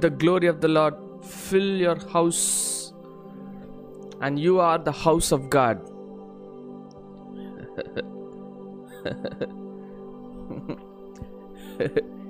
[0.00, 0.94] the glory of the Lord
[1.24, 2.42] fill your house,
[4.20, 5.76] and you are the house of God.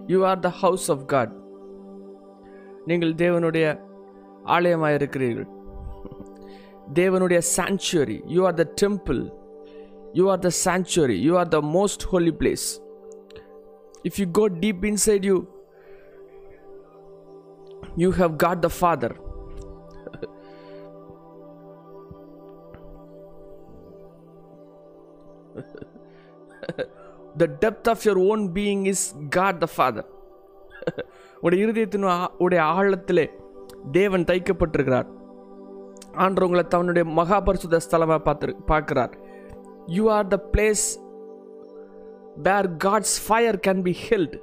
[0.08, 1.30] you are the house of God.
[2.88, 3.66] நீங்கள் தேவனுடைய
[4.56, 5.48] ஆலயமாக இருக்கிறீர்கள்
[6.98, 9.20] தேவனுடைய sanctuary you are the temple
[10.18, 12.66] you are the sanctuary you are the most holy place
[14.08, 15.36] if you go deep inside you
[17.97, 19.11] you have got the Father.
[27.41, 29.03] The depth of your own being is
[29.35, 30.07] God the Father
[31.43, 32.07] உடைய இருதயத்தின்
[32.45, 33.25] உடைய ஆழத்திலே
[33.97, 35.07] தேவன் தைக்கப்பட்டிருக்கிறார்.
[36.23, 39.13] ஆண்டு உங்களை தன்னுடைய மகாபரிசுத ஸ்தலமாக பார்த்து பார்க்கிறார்.
[39.95, 40.85] You are the place
[42.47, 44.35] where God's fire can be held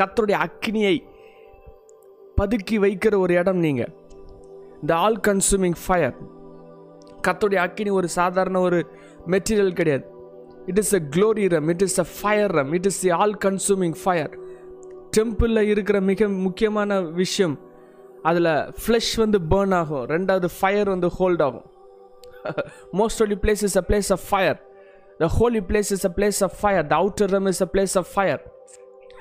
[0.00, 0.96] கத்தருடைய அக்கினியை
[2.38, 3.92] பதுக்கி வைக்கிற ஒரு இடம் நீங்கள்
[4.82, 6.16] இந்த ஆல் கன்சூமிங் ஃபயர்
[7.26, 8.78] கத்தோடைய அக்கினி ஒரு சாதாரண ஒரு
[9.32, 10.04] மெட்டீரியல் கிடையாது.
[10.70, 13.96] It is a glory room it is a fire room it is the all consuming
[14.02, 14.32] fire
[15.16, 17.56] டெம்பிளில் இருக்கிற மிக முக்கியமான விஷயம்
[18.30, 20.04] அதில் ஃப்ளஷ் வந்து பேர்ன் ஆகும்.
[20.14, 21.66] ரெண்டாவது ஃபயர் வந்து ஹோல்ட் ஆகும்.
[23.00, 24.58] Most holy place is a place of fire
[25.20, 28.10] the holy place is a place of fire the outer room is a place of
[28.14, 28.42] fire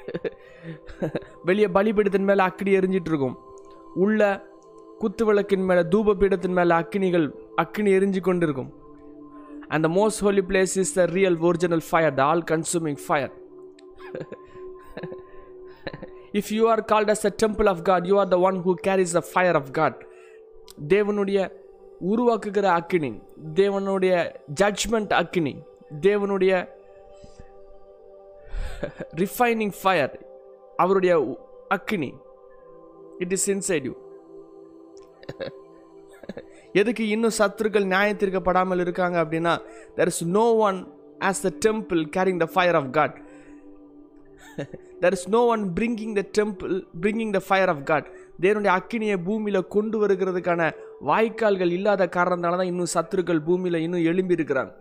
[1.48, 3.36] வெளியே பலிபீடத்தின் மேலே அக்கினி எரிஞ்சிட்டு இருக்கும்
[3.96, 4.22] உள்ள
[5.02, 8.81] குத்து விளக்கின் மேலே தூப பீடத்தின் மேலே அக்கினிகள் அக்கினி எரிஞ்சு கொண்டிருக்கும் இருக்கும்
[9.70, 13.34] அந்த most holy place is the real original fire the all consuming fire
[16.40, 19.16] if you are called as the temple of God you are the one who carries
[19.20, 20.00] the fire of God
[20.94, 21.40] தேவனுடைய
[22.04, 23.12] உருவாக்குகிற அக்கினி
[23.56, 24.14] தேவனுடைய
[24.62, 25.54] judgement அக்கினி
[26.02, 26.53] தேவனுடைய
[29.22, 30.16] refining fire
[30.78, 31.35] அவருடைய அக்னி.
[31.72, 32.12] அக்கினி
[33.19, 33.96] it is inside you
[36.74, 39.53] எதுக்கு இன்னும் சத்துருக்கள் நியாயத்திற்கப்படாமல் இருக்காங்க அப்படின்னா
[39.97, 40.79] there is no one
[41.22, 43.18] as the temple carrying the fire of God
[45.01, 48.07] there is no one bringing the temple bringing the fire of God
[48.41, 50.62] தேவனுடைய அக்கினியை பூமியில் கொண்டு வருகிறதுக்கான
[51.01, 54.72] வாய்க்கால்கள் இல்லாத காரணத்தால தான் இன்னும் சத்துருக்கள் பூமியில் இன்னும் எழும்பி இருக்கிறாங்க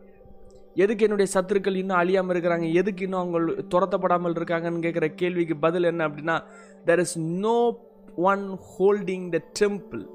[0.74, 2.72] எதுக்கு என்னுடைய சத்துருக்கள் இன்னும் அழியாமல் இருக்கிறாங்க?
[2.72, 6.44] எதுக்கு இன்னும் அவங்க துரத்தப்படாமல் இருக்காங்கன்னு கேட்குற கேள்விக்கு பதில் என்ன அப்படின்னா
[6.86, 7.78] there is no
[8.16, 10.06] one holding the temple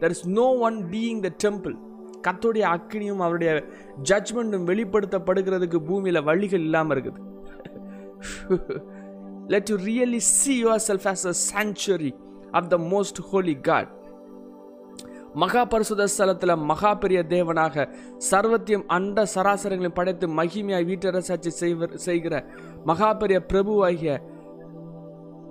[0.00, 1.76] there is no one being the temple
[2.28, 3.64] கத்தோடைய அக்கினியும் அவருடைய
[4.10, 7.20] ஜட்ஜ்மெண்ட்டும் வெளிப்படுத்தப்படுகிறதுக்கு பூமியில் வழிகள் இல்லாமல் இருக்குது.
[9.48, 12.12] Let you really see yourself as a sanctuary
[12.50, 14.01] of the most holy God
[15.34, 17.84] மகா பரிசுத ஸ்தலத்தில் மகா பெரிய தேவனாக
[18.30, 22.44] சர்வத்தியம் அண்ட சராசரங்களையும் படைத்து மகிமையாய் வீட்டரசாட்சி செய்வர் செய்கிற
[22.84, 24.20] மகா பெரிய பிரபுவாகிய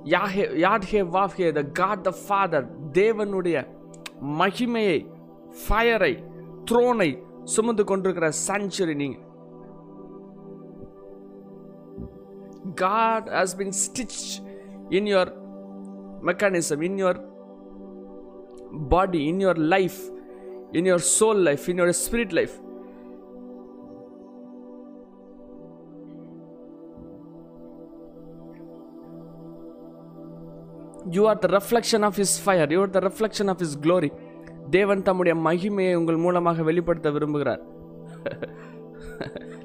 [0.04, 1.02] யாஹே யாட்ஹே
[1.36, 3.66] ஹே த காட் த ஃபாதர் தேவனுடைய
[4.38, 5.00] மகிமையை
[5.62, 6.14] ஃபயரை
[6.72, 7.10] த்ரோனை
[7.44, 9.28] சுமந்து கொண்டிருக்கிற சாங்சுரி நீங்கள்
[12.76, 14.22] God has been stitch
[14.90, 15.32] in your
[16.22, 17.20] mechanism in your
[18.72, 20.00] body, in your life,
[20.74, 22.56] in your soul life, in your spirit life
[31.12, 34.12] you are the reflection of his fire you are the reflection of his glory
[34.70, 37.62] தேவன் தம்முடைய மகிமையை உங்கள் மூலமாக வெளிப்படுத்த விரும்புகிறார்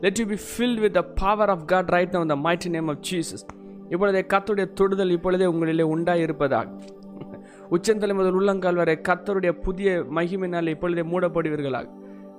[0.01, 3.45] let you be filled with the power of God right the mighty name of Jesus
[3.91, 6.67] இப்பொழுதே கத்துடைய தொடுதல் இப்பொழுதே உங்களிலே உண்டாயிருப்பதாக
[7.69, 11.87] உச்சந்தலை முதல் உள்ளங்கால் வரை கத்தருடைய புதிய மகிமையினால் இப்பொழுதே மூடப்படுவீர்களாக.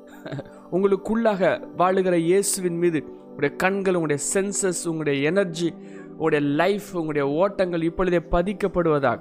[0.72, 1.42] உங்களுக்குள்ளாக
[1.78, 5.74] வாழுகிற இயேசுவின் மீது உங்களுடைய கண்கள் உங்களுடைய சென்சஸ் உங்களுடைய எனர்ஜி
[6.12, 9.20] உங்களுடைய லைஃப் உங்களுடைய ஓட்டங்கள் இப்பொழுதே பதிக்கப்படுவதாக.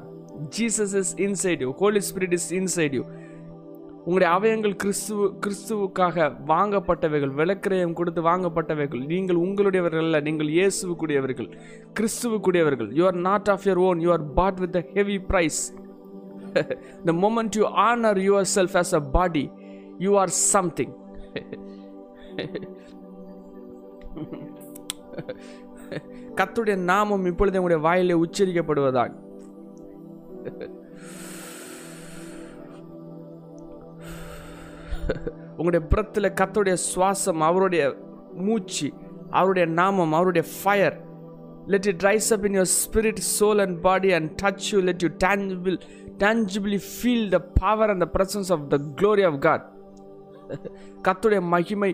[0.58, 3.04] Jesus is inside you Holy Spirit is inside you
[4.04, 9.06] உங்களுடைய அவயங்கள் கிறிஸ்துவ கிறிஸ்துவுக்காக வாங்கப்பட்டவைகள் விளக்கிரயம் கொடுத்து வாங்கப்பட்டவைகள்.
[9.06, 11.48] நீங்கள் உங்களுடையவர்கள் அல்ல நீங்கள் இயேசுவுக்குடையவர்கள்
[12.00, 15.60] கிறிஸ்துவுக்குடையவர்கள் you are not of your own you are bought with a heavy price
[17.04, 19.50] the moment you honor yourself as a body
[19.98, 20.94] you are something.
[26.34, 29.10] கத்துடைய நாமம் இப்பொழுது உங்களுடைய வாயிலே உச்சரிக்கப்படுவதாக
[35.56, 37.96] உங்களுடைய பிரத்தில் கத்துடைய சுவாசம் அவருடைய
[38.38, 38.92] மூச்சு
[39.30, 41.04] அவருடைய நாமம் அவருடைய fire
[41.66, 45.10] let it rise up in your spirit soul and body and touch you let you
[45.26, 45.78] tangible
[46.22, 49.64] tangibly feel the power and the presence of the glory of God
[51.06, 51.92] கத்துடைய மகிமை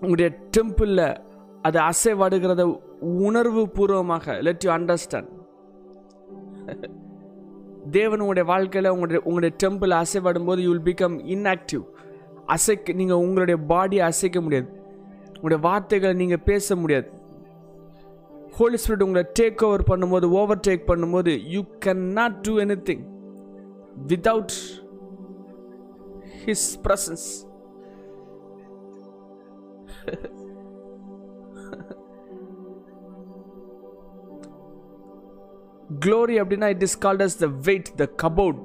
[0.00, 1.06] உங்களுடைய டெம்பிளில்
[1.62, 2.64] அது அசைவாடுகிறத
[3.00, 5.30] உணர்வு பூர்வமாக லெட் யூ அண்டர்ஸ்டாண்ட்
[7.90, 11.84] தேவன் உங்களுடைய வாழ்க்கையில் உங்களுடைய உங்களுடைய டெம்பிள் அசைவாடும் போது யூ வில் பிகம் இன்ஆக்டிவ்
[12.54, 14.68] அசைக்க நீங்கள் உங்களுடைய பாடியை அசைக்க முடியாது.
[15.28, 17.08] உங்களுடைய வார்த்தைகளை நீங்கள் பேச முடியாது.
[18.56, 22.52] ஹோலி ஸ்பிரிட் உங்களை டேக் ஓவர் பண்ணும்போது ஓவர் டேக் பண்ணும்போது you can not do
[22.88, 23.02] anything
[24.10, 24.54] without
[26.44, 27.26] his presence
[36.04, 38.60] glory அப்படின்னா it is called as the weight the cupboard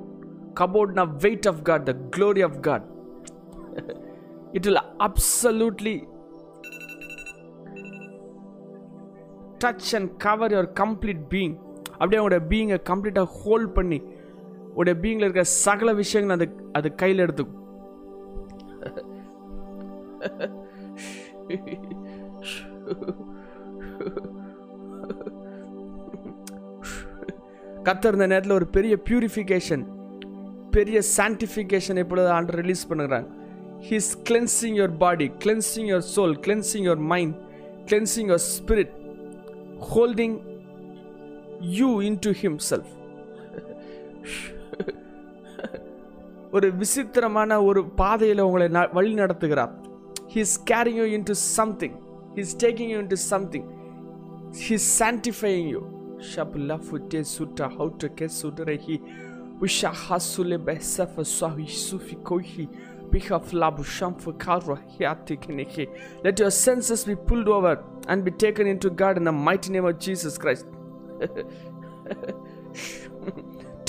[0.61, 2.85] கபோர்ட்னா weight of God the glory of God
[4.53, 5.95] it will absolutely
[9.61, 11.55] touch and cover your complete being
[11.93, 13.99] அப்படியே உங்களோட பீயிங்கை கம்ப்ளீட்டாக hold பண்ணி
[14.73, 17.59] உடைய பீயிங்கில் இருக்கிற சகல விஷயங்கள் அது அது கையில் எடுத்துக்கும்
[27.83, 29.83] கத்தர் இந்த நேரத்தில் ஒரு பெரிய பியூரிஃபிகேஷன்
[30.71, 33.29] பெரிய சான்டிஃபிகேஷன் இப்பொழுது ஆண்டு ரிலீஸ் பண்ணுறாங்க
[33.87, 37.35] he's cleansing your body cleansing your soul cleansing your mind
[37.85, 38.93] cleansing your spirit
[39.81, 40.37] holding
[41.59, 42.91] you into himself
[46.51, 49.73] ஒரு விசித்திரமான ஒரு பாதையில் உங்களை ந- வழி நடத்துகிறார்.
[50.33, 51.95] He's carrying you into something
[52.35, 53.67] he's taking you into something
[54.69, 55.81] he's sanctifying you
[56.35, 58.97] ஷப்லா ஃபுட்டே சுட்டா ஹவுட்ட கே சுடரஹி
[59.61, 62.65] உஷா ஹசுலே பெசஃப சுஹி சுஃபி கோஹி
[63.13, 65.85] Bihaf labu shamfu kalra hiati kiniki.
[66.25, 67.73] Let your senses be pulled over
[68.07, 70.67] and be taken into God in the mighty name of Jesus Christ.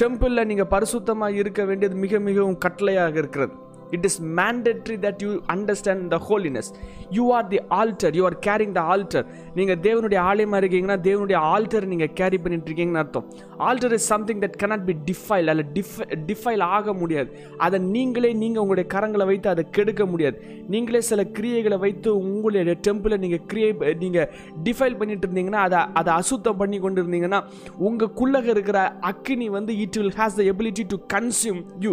[0.01, 3.55] டெம்பிளில் நீங்கள் பரிசுத்தமாக இருக்க வேண்டியது மிக மிகவும் கட்டளையாக இருக்கிறது
[3.99, 6.71] it is mandatory that you understand the holiness
[7.19, 9.27] you are the altar you are carrying the altar
[9.59, 13.27] நீங்கள் தேவனுடைய ஆலயமாக இருக்கீங்கன்னா தேவனுடைய ஆல்டர் நீங்கள் கேரி பண்ணிட்டு இருக்கீங்கன்னு அர்த்தம்.
[13.69, 17.31] Altar is something that cannot be defile அல்ல டிஃப டிஃபைல் ஆக முடியாது.
[17.67, 20.37] அதை நீங்களே நீங்கள் உங்களுடைய கரங்களை வைத்து அதை கெடுக்க முடியாது.
[20.75, 23.71] நீங்களே சில கிரியைகளை வைத்து உங்களுடைய டெம்பிளை நீங்கள் கிரியை
[24.05, 24.29] நீங்கள்
[24.69, 27.41] டிஃபைல் பண்ணிட்டு இருந்தீங்கன்னா அதை அதை அசுத்தம் பண்ணி கொண்டு இருந்தீங்கன்னா
[27.87, 28.79] உங்களுக்குள்ளக இருக்கிற
[29.11, 31.93] அக்கினி வந்து it will has the ability to consume you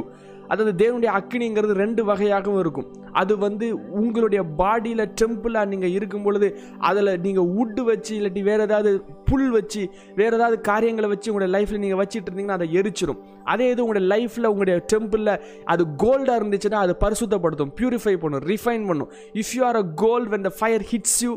[0.51, 2.87] அதாவது தேவனுடைய அக்னிங்கிறது ரெண்டு வகையாகவும் இருக்கும்.
[3.21, 3.67] அது வந்து
[3.99, 6.47] உங்களுடைய பாடியில் டெம்பிளாக நீங்கள் இருக்கும் பொழுது
[6.89, 8.91] அதில் நீங்கள் உட்டு வச்சு இல்லாட்டி வேறு ஏதாவது
[9.29, 9.81] புல் வச்சு
[10.19, 13.19] வேறு ஏதாவது காரியங்களை வச்சு உங்களுடைய லைஃப்பில் நீங்கள் வச்சுட்டு இருந்தீங்கன்னா அதை எரிச்சிரும்.
[13.53, 15.35] அதே இது உங்களுடைய லைஃப்பில் உங்களுடைய டெம்பிளில்
[15.73, 19.11] அது கோல்டாக இருந்துச்சுன்னா அது பரிசுத்தப்படுத்தும் பியூரிஃபை பண்ணும் ரிஃபைன் பண்ணும்.
[19.43, 21.33] If you are a gold when the fire hits you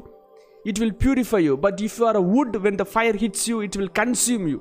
[0.71, 3.57] it will purify you but if you are a wood when the fire hits you
[3.69, 4.59] it will consume you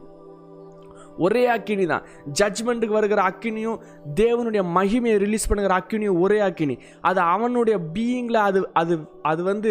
[1.17, 2.03] ஒரே அக்கினி தான்.
[2.39, 3.79] ஜட்ஜ்மெண்ட்டுக்கு வருகிற அக்கினியும்
[4.21, 6.75] தேவனுடைய மகிமையை release பண்ணுகிற அக்கினியும் ஒரே அக்கினி.
[7.09, 8.97] அது அவனுடைய பீயிங்கில் அது அது
[9.31, 9.69] அது வந்து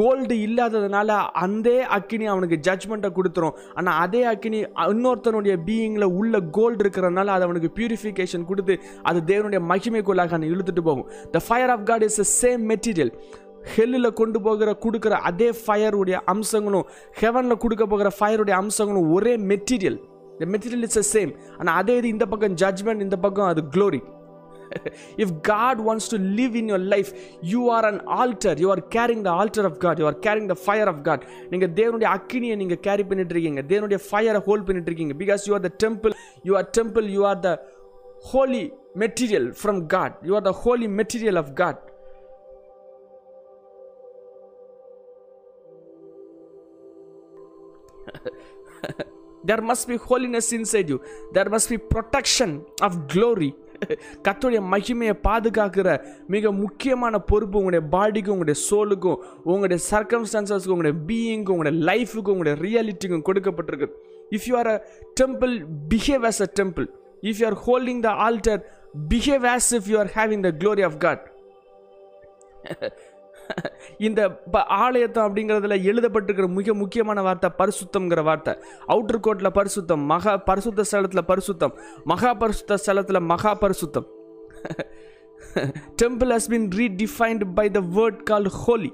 [0.00, 1.08] கோல்டு இல்லாததுனால
[1.44, 3.56] அந்த அக்கினி அவனுக்கு ஜட்ஜ்மெண்ட்டை கொடுத்துரும்.
[3.74, 4.60] ஆனால் அதே அக்கினி
[4.92, 11.08] இன்னொருத்தனுடைய பீயிங்கில் உள்ள கோல்டு இருக்கிறதுனால அது அவனுக்கு பியூரிஃபிகேஷன் கொடுத்து அது தேவனுடைய மகிமைக்குள்ளாக அவனை இழுத்துட்டு போகும்.
[11.34, 13.12] The fire of God is the same material
[13.76, 16.84] ஹெல்லில் கொண்டு போகிற கொடுக்குற அதே ஃபயருடைய அம்சங்களும்
[17.20, 19.98] ஹெவனில் கொடுக்க போகிற ஃபயருடைய அம்சங்களும் ஒரே material
[20.40, 24.02] the material is a same ஆனால் அதே இது இந்த பக்கம் ஜட்ஜ்மெண்ட் இந்த பக்கம் அது glory
[25.22, 27.10] if god wants to live in your life
[27.42, 28.54] you are an altar.
[28.58, 29.98] You are carrying the altar of god.
[29.98, 31.20] You are carrying the fire of god.
[31.52, 35.66] நீங்கள் தேவனுடைய அக்கினியை நீங்கள் கேரி பண்ணிட்டு இருக்கீங்க தேவனுடைய ஃபயரை ஹோல்ட் பண்ணிட்டு இருக்கீங்க because you are
[35.68, 37.52] the temple you are temple you are the
[38.30, 38.64] holy
[39.04, 41.82] material from God you are the holy material of God
[49.46, 50.98] there must be holiness inside you
[51.32, 52.50] there must be protection
[52.82, 53.50] of glory
[54.26, 55.88] கத்துடைய மகிமையை பாதுகாக்கிற
[56.26, 63.26] மிக முக்கியமான பொறுப்பு உங்களுடைய பாடிக்கும் உங்களுடைய சோலுக்கும் உங்களுடைய சர்க்கம்ஸ்டான்சஸ்க்கும் உங்களுடைய பீயிங்க்கும் உங்களுடைய லைஃபுக்கும் உங்களுடைய ரியாலிட்டிக்கும்
[63.26, 63.88] கொடுக்கப்பட்டிருக்கு.
[64.30, 64.76] If you are a
[65.20, 65.54] temple
[65.94, 66.86] behave as a temple
[67.22, 68.62] if you are holding the altar
[69.14, 71.24] behave as if you are having the glory of God
[74.06, 74.20] இந்த
[74.54, 78.54] ப ஆலயத்தம் அப்படிங்கிறதுல எழுதப்பட்டிருக்கிற மிக முக்கியமான வார்த்தை பரிசுத்தம்ங்கிற வார்த்தை.
[78.88, 81.74] அவுட்டர் கோட்டில் பரிசுத்தம் மகா பரிசுத்த ஸ்தலத்தில் பரிசுத்தம்
[82.04, 84.08] மகா பரிசுத்த ஸ்தலத்தில் மகா பரிசுத்தம்.
[86.02, 88.90] Temple has been redefined by the word call holy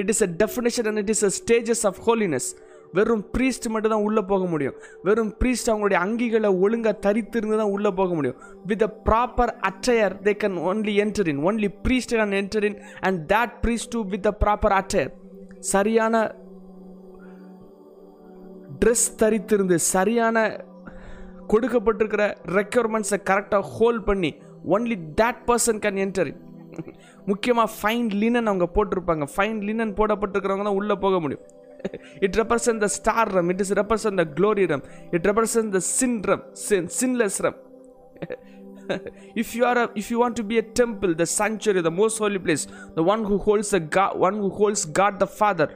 [0.00, 2.48] it is a definition and it is a stages of holiness
[2.96, 4.76] வெறும் ப்ரீஸ்ட் மட்டும் தான் உள்ளே போக முடியும்.
[5.06, 8.38] வெறும் ப்ரீஸ்ட் அவங்களுடைய அங்கிகளை ஒழுங்காக தரித்திருந்து தான் உள்ளே போக முடியும்.
[8.70, 12.78] With a proper attire they can only enter in only priest can enter in
[13.08, 15.12] and that priest to with a proper attire
[15.72, 16.22] சரியான
[18.82, 20.46] ட்ரெஸ் தரித்திருந்து சரியான
[21.52, 22.24] கொடுக்கப்பட்டிருக்கிற
[22.58, 24.30] ரெக்யூர்மெண்ட்ஸை கரெக்டாக ஹோல்ட் பண்ணி
[24.76, 26.42] only that person can enter in
[27.30, 29.24] முக்கியமாக ஃபைன் லினன் அவங்க போட்டிருப்பாங்க.
[29.34, 31.44] ஃபைன் லினன் போடப்பட்டிருக்கிறவங்க தான் உள்ளே போக முடியும்.
[32.26, 34.82] it represents the star realm it is represent the glory realm.
[35.12, 37.54] It represents the sin realm sin, sinless realm.
[39.34, 42.16] If you are a, if you want to be a temple the sanctuary the most
[42.18, 45.68] holy place the one who holds the god one who holds god the father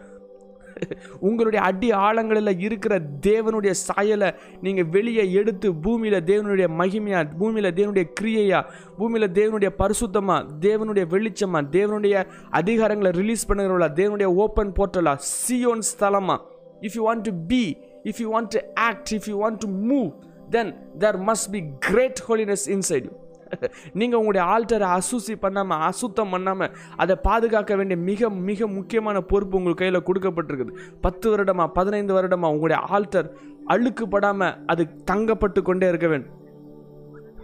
[1.21, 8.61] உங்களுடைய அடி ஆழங்களில் இருக்கிற தேவனுடைய சாயலை நீங்கள் வெளியே எடுத்து பூமியில் தேவனுடைய மகிமையா பூமியில் தேவனுடைய கிரியையா
[8.99, 16.37] பூமியில் தேவனுடைய பரிசுத்தமாக தேவனுடைய வெளிச்சமாக தேவனுடைய அதிகாரங்களை ரிலீஸ் பண்ணுகிறவளா தேவனுடைய ஓப்பன் போர்ட்டலா Zion ஸ்தலமா.
[16.81, 20.09] If you want to be if you want to act if you want to move
[20.51, 23.13] then there must be great holiness inside you
[23.93, 29.75] நீங்கள் உங்களுடைய ஆல்டரை அசூசி பண்ணாமல் அசுத்தம் பண்ணாமல் அதை பாதுகாக்க வேண்டிய மிக மிக முக்கியமான பொறுப்பு உங்கள்
[29.75, 30.73] கையில் கொடுக்கப்பட்டிருக்குது.
[31.01, 33.29] பத்து வருடமா பதினைந்து வருடமா உங்களுடைய ஆல்டர்
[33.69, 36.39] அழுக்குப்படாமல் அது தங்கப்பட்டு கொண்டே இருக்க வேண்டும்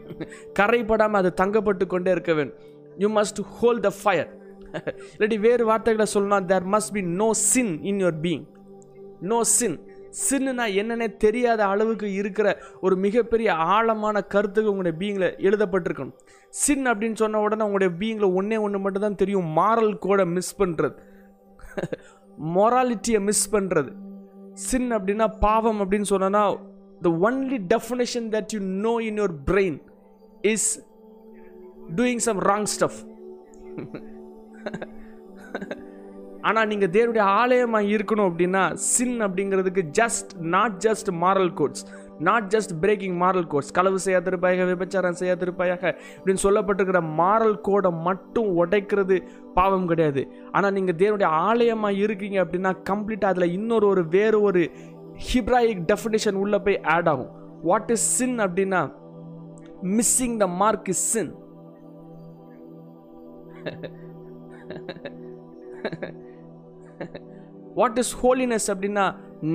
[0.59, 2.59] கரைப்படாமல் அது தங்கப்பட்டு கொண்டே இருக்க வேண்டும்
[2.97, 4.31] you must hold the fire
[5.13, 8.45] இல்லாட்டி வேறு வார்த்தைகளை சொல்லணும் there must be no sin in your being
[9.23, 9.77] no sin
[10.27, 12.49] சின்னுனா என்னன்னே தெரியாத அளவுக்கு இருக்கிற
[12.81, 16.17] ஒரு மிகப்பெரிய ஆழமான கருத்துக்கு உங்களுடைய பீயிங்கில் எழுதப்பட்டிருக்கணும்.
[16.55, 19.49] சின் அப்படின்னு சொன்ன உடனே உங்களுடைய பீயிங்கில் ஒன்றே ஒன்று மட்டும்தான் தெரியும்.
[19.59, 20.97] மாரல் கோடை மிஸ் பண்ணுறது
[22.57, 23.91] மொராலிட்டியை மிஸ் பண்ணுறது
[24.67, 26.43] சின் அப்படின்னா பாவம் அப்படின்னு சொன்னா
[27.07, 29.79] the only definition that you know in your brain
[30.53, 30.69] is
[31.99, 32.99] doing some wrong stuff
[36.47, 41.85] ஆனால் நீங்கள் தேவனுடைய ஆலயமாக இருக்கணும் அப்படின்னா சின் அப்படிங்கிறதுக்கு just not just moral codes
[42.29, 45.83] not just breaking moral codes களவு செய்யாதிருப்பாயாக விபச்சாரம் செய்யாதிருப்பாயாக
[46.17, 49.17] இப்படின்னு சொல்லப்பட்டிருக்கிற மாரல் கோடை மட்டும் உடைக்கிறது
[49.59, 50.23] பாவம் கிடையாது.
[50.53, 54.63] ஆனால் நீங்கள் தேவனுடைய ஆலயமாக இருக்கீங்க அப்படின்னா கம்ப்ளீட்டாக அதில் இன்னொரு ஒரு வேறு ஒரு
[55.29, 57.33] ஹிப்ராயிக் டெஃபினேஷன் உள்ளே போய் ஆட் ஆகும்.
[57.71, 58.83] வாட் இஸ் சின் அப்படின்னா
[59.97, 61.33] missing the mark is sin
[67.79, 69.05] what is holiness அப்படின்னா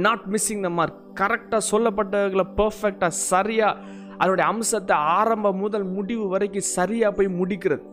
[0.05, 3.79] நாட் மிஸ்ஸிங் த மார்க் கரெக்டாக சொல்லப்பட்டவர்களை பர்ஃபெக்டாக சரியாக
[4.17, 7.83] அதனுடைய அம்சத்தை ஆரம்பம் முதல் முடிவு வரைக்கும் சரியாக போய் முடிக்கிறது.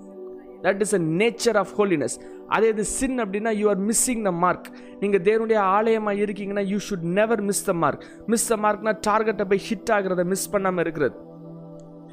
[0.65, 2.17] That is a nature of holiness
[2.47, 4.69] அதே இது சின் அப்படின்னா you are missing the mark
[5.01, 9.63] நீங்கள் தேவனுடைய ஆலயமாக இருக்கீங்கன்னா you should never miss the mark miss the மார்க்னா டார்கெட்டை போய்
[9.69, 11.17] ஹிட் ஆகிறத மிஸ் பண்ணாமல் இருக்கிறது.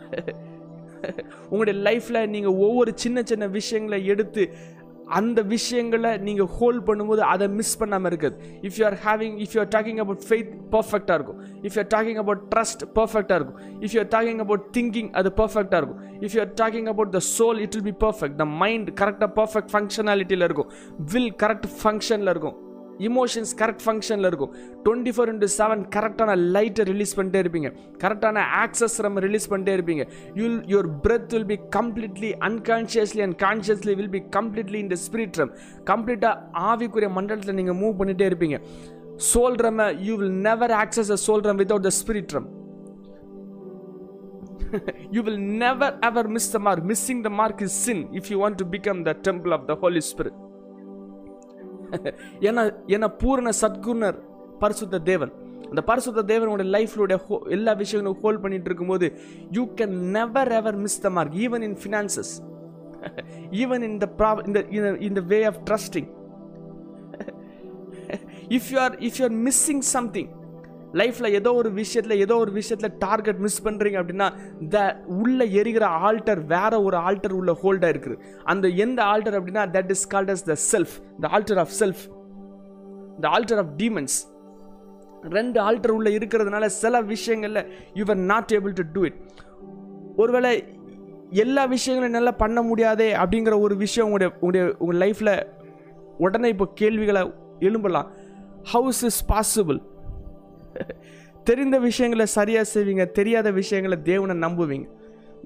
[1.50, 4.44] உங்களுடைய லைஃப்பில் நீங்கள் ஒவ்வொரு சின்ன சின்ன விஷயங்களை எடுத்து
[5.10, 9.62] அந்த விஷயங்களை நீங்கள் ஹோல்ட் பண்ணும்போது அதை மிஸ் பண்ணாமல் இருக்குது if you are having if you
[9.62, 11.40] are talking about faith பர்ஃபெக்டாக இருக்கும்.
[11.64, 13.82] If you are talking about trust பர்ஃபெக்டாக இருக்கும்.
[13.82, 16.02] If you are talking about thinking அது பர்ஃபெக்டாக இருக்கும்.
[16.22, 19.74] If you are talking about the soul it will be perfect the mind கரெக்டாக perfect
[19.74, 20.72] ஃபங்க்ஷனாலிட்டியில் இருக்கும்.
[20.98, 22.67] வில் கரெக்ட் ஃபங்க்ஷனில் இருக்கும்.
[23.08, 24.52] இமோஷன்ஸ் கரெக்ட் ஃபங்க்ஷனில் இருக்கும்.
[24.86, 27.72] டுவெண்ட்டி ஃபோர் இன்ட்டு செவன் கரெக்டான லைட்டை ரிலீஸ் பண்ணிட்டே இருப்பீங்க.
[28.04, 30.06] கரெக்டான ஆக்சஸ் நம்ம ரிலீஸ் பண்ணிட்டே இருப்பீங்க.
[30.42, 35.54] You'll your breath will be completely unconsciously and consciously will be completely இந்த ஸ்பிரிட் ரம்
[35.92, 38.60] கம்ப்ளீட்டாக ஆவிக்குரிய மண்டலத்தில் நீங்கள் மூவ் பண்ணிட்டே இருப்பீங்க.
[39.32, 42.50] Soul realm you will never access a soul realm without the spirit realm
[45.16, 48.60] you will never ever miss the mark missing the mark is sin if you want
[48.62, 50.38] to become the temple of the holy spirit
[52.48, 54.18] ஏன்னா ஏன்னா பூரண சத்குணர்
[54.60, 55.32] பரிசுத்த தேவன்.
[55.70, 57.14] அந்த பரிசுத்த தேவனோட லைஃப்லோட
[57.50, 59.08] எல்லா விஷயங்களும் ஹோல்ட் பண்ணிட்டு இருக்கும்போது
[59.52, 62.34] you can never ever miss the mark even in finances
[63.64, 64.62] even in the prop இந்த
[65.08, 66.10] in the way of trusting
[68.50, 70.30] if you are if you are missing something
[70.94, 74.28] லைஃப்பில் ஏதோ ஒரு விஷயத்தில் ஏதோ ஒரு விஷயத்தில் டார்கெட் மிஸ் பண்ணுறீங்க அப்படின்னா
[74.70, 78.18] த உள்ளே எரிகிற ஆல்டர் வேற ஒரு ஆல்டர் உள்ள ஹோல்டாக இருக்குது.
[78.44, 82.04] அந்த எந்த ஆல்டர் அப்படின்னா that is called as the self the altar of self
[83.22, 84.18] the altar of demons
[85.30, 89.20] ரெண்டு ஆல்டர் உள்ள இருக்கிறதுனால சில விஷயங்களில் you are not able to do it
[90.16, 90.64] ஒருவேளை
[91.32, 95.48] எல்லா விஷயங்களும் நல்லா பண்ண முடியாதே அப்படிங்கிற ஒரு விஷயம் உங்களுடைய உங்களுடைய உங்கள் லைஃப்பில்
[96.18, 98.08] உடனே இப்போ கேள்விகளை எழும்பலாம்.
[98.64, 99.80] ஹவுஸ் இஸ் பாசிபிள்
[101.50, 104.88] தெரிந்த விஷயங்களை சரியாக செய்வீங்க தெரியாத விஷயங்களை தேவனை நம்புவீங்க.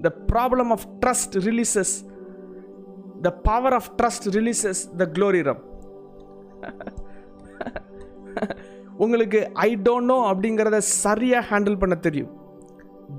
[0.04, 1.94] The problem of trust releases
[3.26, 5.62] the power of trust releases the glory realm
[9.04, 12.32] உங்களுக்கு ஐ டோன்ட் நோ அப்படிங்கிறத சரியாக ஹேண்டில் பண்ண தெரியும்.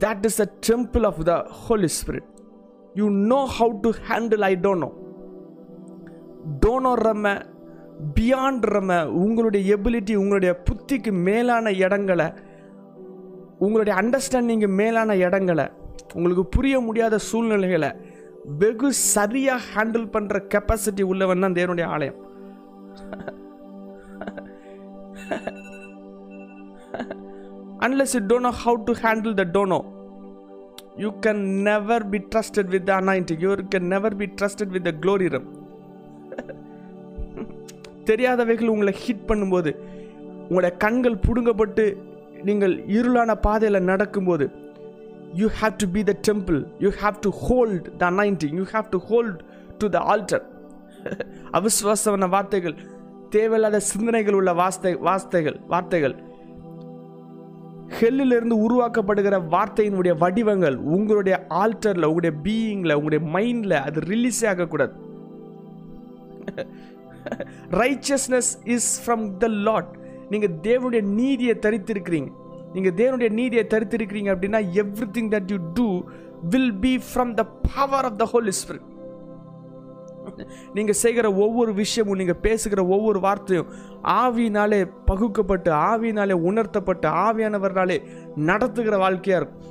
[0.03, 1.33] That is a temple of the
[1.65, 2.29] holy spirit
[2.99, 4.91] you know how to handle I don't know
[6.63, 7.27] dunno realm
[8.15, 12.33] beyond உங்களுடைய ability உங்களுடைய புத்திக்கு மேலான இடங்களை
[13.57, 15.65] உங்களுடைய அண்டர்ஸ்டாண்டிங்கு மேலான இடங்களை
[16.13, 17.91] உங்களுக்கு புரிய முடியாத சூழ்நிலைகளை
[18.59, 22.19] வெகு சரியாக ஹேண்டில் பண்ணுற கெப்பாசிட்டி உள்ளவன் தான் தேவனுடைய ஆலயம்.
[27.79, 29.79] Unless you don't know how to handle the dunno
[30.95, 33.39] you can never be trusted with the anointing.
[33.39, 34.91] You can never be trusted with the
[38.03, 39.71] தெரியாதவைகள் உங்களை ஹிட் பண்ணும்போது
[40.41, 41.85] உங்களுடைய கண்கள் புடுங்கப்பட்டு
[42.43, 44.45] நீங்கள் இருளான பாதையில் நடக்கும்போது
[45.33, 48.97] you have to be the temple you have to hold the anointing you have to
[48.97, 49.39] hold
[49.77, 50.43] to the altar
[51.51, 52.75] அவிசுவாசமான வார்த்தைகள்
[53.29, 56.15] தேவையில்லாத சிந்தனைகள் உள்ள வார்த்தை வார்த்தைகள் வார்த்தைகள்.
[57.99, 64.93] ஹெல்லிலிருந்து உருவாக்கப்படுகிற வார்த்தையினுடைய வடிவங்கள் உங்களுடைய ஆல்டரில் உங்களுடைய பீயிங்கில் உங்களுடைய மைண்டில் அது ரிலீஸே ஆகக்கூடாது.
[67.81, 69.91] Righteousness is from the Lord
[70.29, 72.29] நீங்கள் தேவனுடைய நீதியை தரித்திருக்கிறீங்க.
[72.73, 74.61] நீங்கள் தேவனுடைய நீதியை தரித்திருக்கிறீங்க அப்படின்னா
[75.17, 75.87] everything that you do
[76.53, 77.43] will be from the
[77.75, 78.89] power of the holy spirit
[80.73, 83.69] நீங்கள் செய்கிற ஒவ்வொரு விஷயமும் நீங்கள் பேசுகிற ஒவ்வொரு வார்த்தையும்
[84.21, 87.97] ஆவியினாலே பகுக்கப்பட்டு ஆவியினாலே உணர்த்தப்பட்டு ஆவியானவர்களாலே
[88.35, 89.65] நடத்துகிற வாழ்க்கையாக இருக்கும்.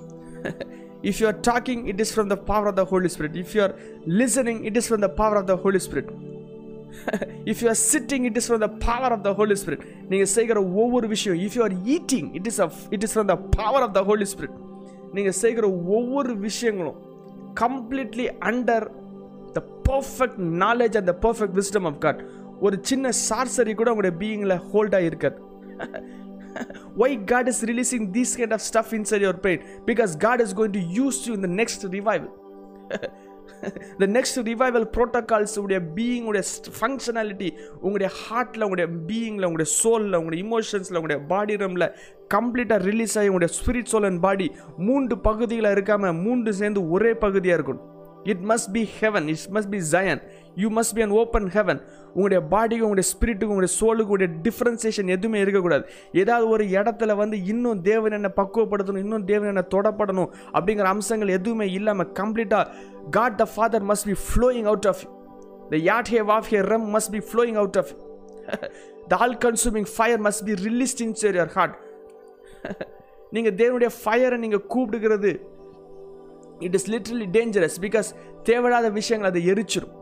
[1.03, 3.63] If you are talking it is from the power of the holy spirit if you
[3.63, 3.75] are
[4.21, 6.13] listening it is from the power of the holy spirit
[7.51, 10.59] if you are sitting it is from the power of the holy spirit நீங்கள் செய்கிற
[10.83, 12.61] ஒவ்வொரு விஷயம் if you are eating it is
[12.97, 14.57] it is from the power of the holy spirit
[15.15, 16.99] நீங்கள் செய்கிற ஒவ்வொரு விஷயங்களும்
[17.63, 18.87] completely under
[19.57, 22.21] the perfect knowledge and the perfect wisdom of God
[22.61, 25.39] ஒரு சின்ன சார்சரி கூட உங்களுடைய பீயிங்கில் ஹோல்டாக இருக்காது
[27.03, 30.77] why God is releasing these kind of stuff inside your pain because God is going
[30.79, 32.29] to use you இந்த next revival
[33.99, 36.45] the next revival protocols உடைய being உடைய
[36.81, 41.87] ஃபங்க்ஷனாலிட்டி உங்களுடைய ஹார்ட்டில் உங்களுடைய பீயிங்கில் உங்களுடைய சோலில் உங்களுடைய இமோஷன்ஸில் உங்களுடைய பாடி ரம்ல
[42.35, 47.63] கம்ப்ளீட்டாக ரிலீஸ் ஆகி உங்களுடைய ஸ்பிரிட் சோல் அண்ட் பாடி மூன்று பகுதியில் இருக்காமல் மூன்று சேர்ந்து ஒரே பகுதியாக
[47.63, 47.87] இருக்கணும்.
[48.25, 50.21] It must be heaven it must be Zion
[50.55, 51.81] you must be an open heaven
[52.14, 55.85] உங்களுடைய பாடிக்கும் உங்களுடைய ஸ்பிரிட்டுக்கும் உங்களுடைய சோலுக்கு உடைய டிஃப்ரென்சேஷன் எதுவுமே இருக்கக்கூடாது.
[56.12, 61.69] ஏதாவது ஒரு இடத்துல வந்து இன்னும் தேவன் என்ன பக்குவப்படுத்தணும் இன்னும் தேவன் என்ன தொடப்படணும் அப்படிங்கிற அம்சங்கள் எதுவுமே
[61.73, 62.64] இல்லாமல் கம்ப்ளீட்டாக
[63.11, 65.03] God the father must be flowing out of
[65.70, 67.92] the yod he vav he realm must be flowing out of
[69.09, 71.77] the all consuming fire must be released in your heart
[73.31, 75.33] நீங்கள் தேவனுடைய ஃபயரை நீங்கள் கூப்பிடுகிறது
[76.59, 78.11] it is literally dangerous because
[78.42, 79.96] தேவையில்லாத விஷயங்கள் அதை எரிச்சிடும்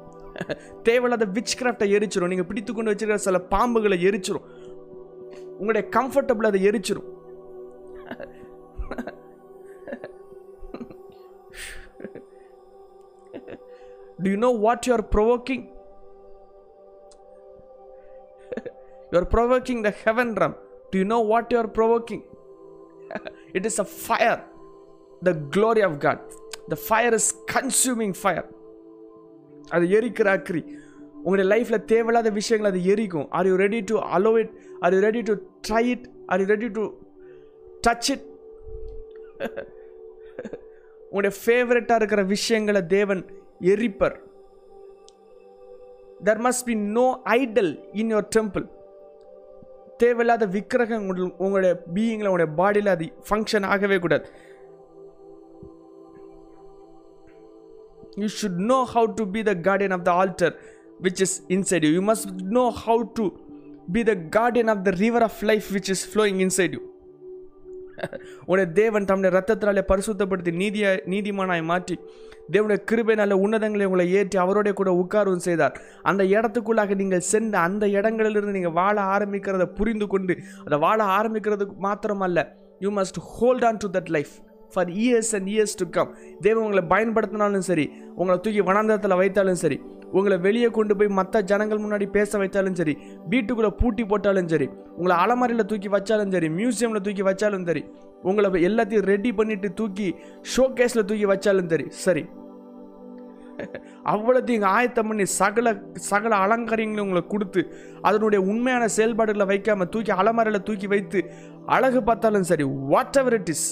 [0.82, 4.46] தேவையில்லாத which கிராஃப்டை எரிச்சிடும் நீங்கள் பிடித்து கொண்டு வச்சிருக்கிற சில பாம்புகளை எரிச்சிடும்
[5.58, 7.08] உங்களுடைய கம்ஃபர்டபுள் அதை எரிச்சிடும்
[14.20, 15.64] do you know what you are provoking
[19.10, 20.56] you are provoking the heaven realm
[20.90, 22.24] do you know what you are provoking
[23.52, 24.40] it is a fire
[25.22, 26.24] the glory of God
[26.68, 28.48] the fire is consuming fire
[29.76, 30.62] அது எரிக்கிற அக்ரி.
[31.24, 33.26] உங்களுடைய லைஃப்பில் தேவையில்லாத விஷயங்கள் அது எரிக்கும்.
[33.36, 34.52] Are you ready to allow it
[34.84, 35.34] are you ready to
[35.68, 36.84] try it are you ready to
[37.86, 38.26] touch it
[41.10, 43.22] உங்களுடைய ஃபேவரட்டாக இருக்கிற விஷயங்களை தேவன்
[43.72, 44.16] எரிப்பர்.
[46.26, 47.06] There must be no
[47.38, 48.66] idol in your temple
[50.02, 51.02] தேவையில்லாத விக்கிரகம்
[51.44, 54.26] உங்களுடைய பீயிங்கில் உங்களுடைய பாடியில் அது ஃபங்க்ஷன் ஆகவே கூடாது.
[58.16, 60.54] You should know how to be the guardian of the altar
[61.02, 63.30] which is inside you you must know how to
[63.92, 66.80] be the guardian of the river of life which is flowing inside you
[68.44, 71.98] உடைய தேவன் தம்முடைய ரத்தத்தினாலே பரிசுத்தப்படுத்தி நீதிய நீதிமானாய் மாற்றி
[72.52, 75.80] தேவனுடைய கிருபையினால உன்னதங்களை உங்களை ஏற்றி அவரோட கூட உட்காரவும் செய்தார்.
[76.02, 82.48] அந்த இடத்துக்குள்ளாக நீங்கள் சென்று அந்த இடங்களிலிருந்து நீங்கள் வாழ ஆரம்பிக்கிறத புரிந்து கொண்டு அதை வாழ ஆரம்பிக்கிறதுக்கு மாத்திரமல்ல
[82.78, 84.40] you must hold on to that life
[84.72, 89.78] for years and years to come தேவன் உங்களை பயன்படுத்தினாலும் சரி உங்களை தூக்கி வனாந்தரத்தில் வைத்தாலும் சரி
[90.12, 92.94] உங்களை வெளியே கொண்டு போய் மற்ற ஜனங்கள் முன்னாடி பேச வைத்தாலும் சரி
[93.28, 97.82] வீட்டுக்குள்ளே பூட்டி போட்டாலும் சரி உங்களை அலமாரியில் தூக்கி வச்சாலும் சரி மியூசியமில் தூக்கி வச்சாலும் சரி
[98.24, 100.08] உங்களை எல்லாத்தையும் ரெடி பண்ணிட்டு தூக்கி
[100.52, 102.24] ஷோ கேஸில் தூக்கி வச்சாலும் சரி சரி.
[104.12, 105.68] அவ்வளோத்தையும் ஆயத்தம் பண்ணி சகல
[106.04, 107.62] சகல அலங்காரியங்களும் உங்களை கொடுத்து
[108.02, 111.20] அதனுடைய உண்மையான செயல்பாடுகளை வைக்காமல் தூக்கி அலமாரியில் தூக்கி வைத்து
[111.68, 113.66] அழகு பார்த்தாலும் சரி வாட் எவர் இட் இஸ்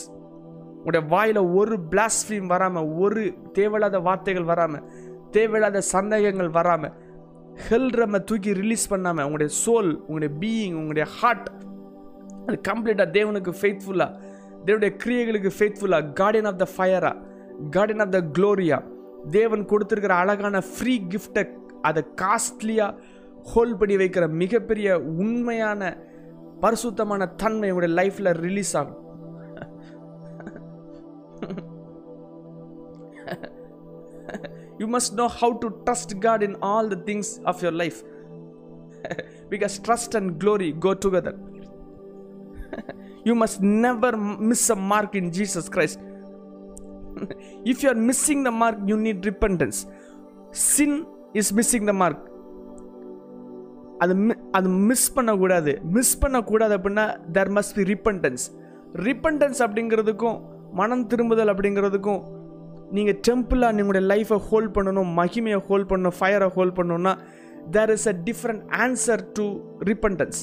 [0.78, 4.84] உங்களுடைய வாயில் ஒரு பிளாஸ்ஃபீம் வராமல் ஒரு தேவையில்லாத வார்த்தைகள் வராமல்
[5.30, 6.94] தேவையில்லாத சந்தேகங்கள் வராமல்
[7.68, 11.48] ஹெல்ரமை தூக்கி ரிலீஸ் பண்ணாமல் உங்களுடைய சோல் உங்களுடைய பீயிங் உங்களுடைய ஹார்ட்
[12.46, 14.10] அது கம்ப்ளீட்டாக தேவனுக்கு ஃபெய்த்ஃபுல்லாக
[14.64, 17.12] தேவனுடைய கிரியைகளுக்கு ஃபெய்த்ஃபுல்லாக கார்டியன் ஆஃப் த ஃபயரா
[17.70, 18.78] கார்டியன் ஆஃப் த க்ளோரியா
[19.30, 21.44] தேவன் கொடுத்துருக்கிற அழகான ஃப்ரீ கிஃப்டை
[21.82, 22.94] அதை காஸ்ட்லியாக
[23.52, 25.82] ஹோல்ட் பண்ணி வைக்கிற மிகப்பெரிய உண்மையான
[26.60, 28.98] பரிசுத்தமான தன்மை உங்களுடைய லைஃப்பில் ரிலீஸ் ஆகும்.
[34.80, 37.98] You must know how to trust God in all the things of your life
[39.52, 41.38] because trust and glory go together
[43.26, 44.16] you must never
[44.50, 46.02] miss a mark in Jesus Christ
[47.70, 49.80] if you are missing the mark you need repentance
[50.68, 50.98] sin
[51.34, 52.24] is missing the mark
[54.02, 54.14] அது
[54.54, 57.04] அது miss பண்ணக்கூடாது miss பண்ணக்கூடாது அப்படின்னா
[57.36, 58.44] there must be repentance
[59.06, 60.36] repentance அப்படிங்கிறதுக்கும்
[60.72, 62.20] மனம் திரும்புதல் அப்படிங்கிறதுக்கும்
[62.90, 67.14] நீங்கள் டெம்பிளாக நீங்களுடைய லைஃப்பை hold பண்ணணும் மகிமையை ஹோல்ட் பண்ணணும் ஃபயரை ஹோல்ட் பண்ணணும்னா
[67.70, 69.44] there is a different answer to
[69.78, 70.40] repentance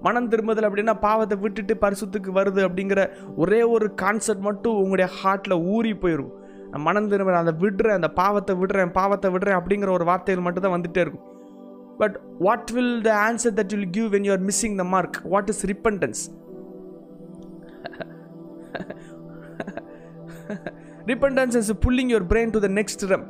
[0.00, 3.00] மனம் திரும்புதல் அப்படின்னா பாவத்தை விட்டுட்டு பரிசுத்துக்கு வருது அப்படிங்கிற
[3.36, 6.32] ஒரே ஒரு கான்செப்ட் மட்டும் உங்களுடைய ஹார்ட்டில் ஊறி போயிடும்
[6.70, 10.74] நான் மனம் திரும்ப அதை விடுறேன் அந்த பாவத்தை விடுறேன் பாவத்தை விடுறேன் அப்படிங்கிற ஒரு வார்த்தைகள் மட்டும் தான்
[10.74, 11.26] வந்துகிட்டே இருக்கும்.
[11.98, 15.48] But what will the answer that will give when you are missing the mark what
[15.48, 16.22] is repentance
[21.12, 23.24] repentance is pulling your brain to the next realm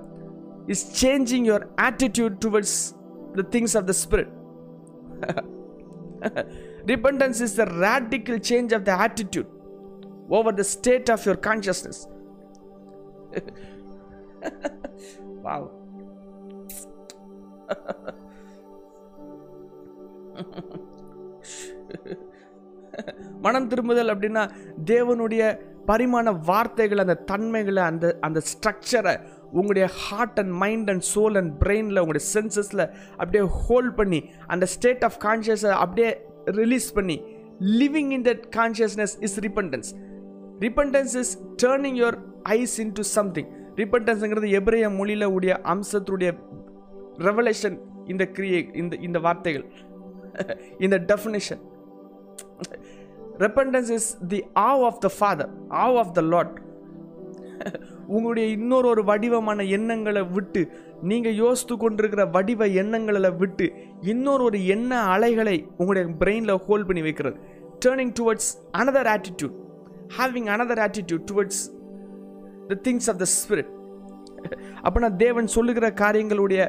[0.74, 2.72] is changing your attitude towards
[3.34, 4.30] the things of the spirit
[6.92, 9.46] repentance is the radical change of the attitude
[10.30, 11.98] over the state of your consciousness
[15.46, 15.62] wow
[23.44, 24.42] மனம் திரும்புதல் அப்படின்னா
[24.84, 25.42] தேவனுடைய
[25.86, 29.14] பரிமாண வார்த்தைகள் அந்த தன்மைகளை அந்த அந்த ஸ்ட்ரக்சரை
[29.50, 32.84] உங்களுடைய heart and mind and soul and பிரெயினில் உங்களுடைய சென்சஸில்
[33.16, 36.10] அப்படியே ஹோல்ட் பண்ணி அந்த ஸ்டேட் ஆஃப் கான்ஷியஸை அப்படியே
[36.44, 37.16] ரிலீஸ் பண்ணி
[37.80, 39.90] living in that consciousness is repentance
[40.60, 46.32] repentance is turning your eyes into something ரிப்பன்டன்ஸுங்கிறது எபிரேய மொழியில் உடைய அம்சத்துடைய
[47.18, 49.66] ரெவலேஷன் இந்த கிரியே இந்த இந்த வார்த்தைகள்.
[50.78, 51.60] இந்த definition
[53.38, 55.50] repentance is the awe of the father
[55.84, 56.54] awe of the Lord
[58.06, 60.62] உங்களுடைய இன்னொரு ஒரு வடிவமான எண்ணங்களை விட்டு
[61.02, 63.66] நீங்கள் யோசித்து கொண்டிருக்கிற வடிவ எண்ணங்களை விட்டு
[64.04, 67.38] இன்னொரு ஒரு எண்ண அலைகளை உங்களுடைய பிரெயினில் ஹோல்ட் பண்ணி வைக்கிறது
[67.84, 69.56] turning towards another attitude
[70.18, 71.62] having another attitude towards
[72.68, 73.72] the things of the spirit
[74.84, 76.62] அப்படின்னா தேவன் சொல்லுகிற காரியங்களுடைய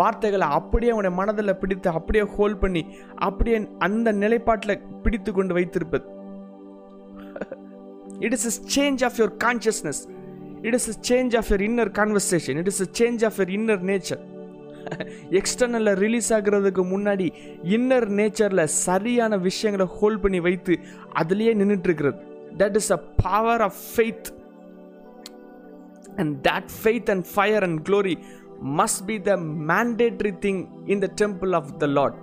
[0.00, 2.82] வார்த்தைகளை அப்படியே அவனுடைய மனதில் பிடித்து அப்படியே ஹோல்ட் பண்ணி
[3.28, 6.04] அப்படியே அந்த நிலைப்பாட்டில் பிடித்து கொண்டு வைத்திருப்பது.
[8.26, 10.02] It is a change of your consciousness
[10.66, 13.82] it is a change of your inner conversation it is a change of your inner
[13.92, 14.22] nature
[15.40, 17.26] எக்ஸ்டர்னலில் release ஆகுறதுக்கு முன்னாடி
[17.76, 20.74] இன்னர் நேச்சரில் சரியான விஷயங்களை ஹோல்ட் பண்ணி வைத்து
[21.20, 22.18] அதுலேயே நின்றுட்டு இருக்கிறது.
[22.58, 24.30] That is a power of faith
[26.18, 28.16] and that faith and fire and glory
[28.80, 29.36] must be the
[29.70, 32.14] mandatory thing in the temple of the lord.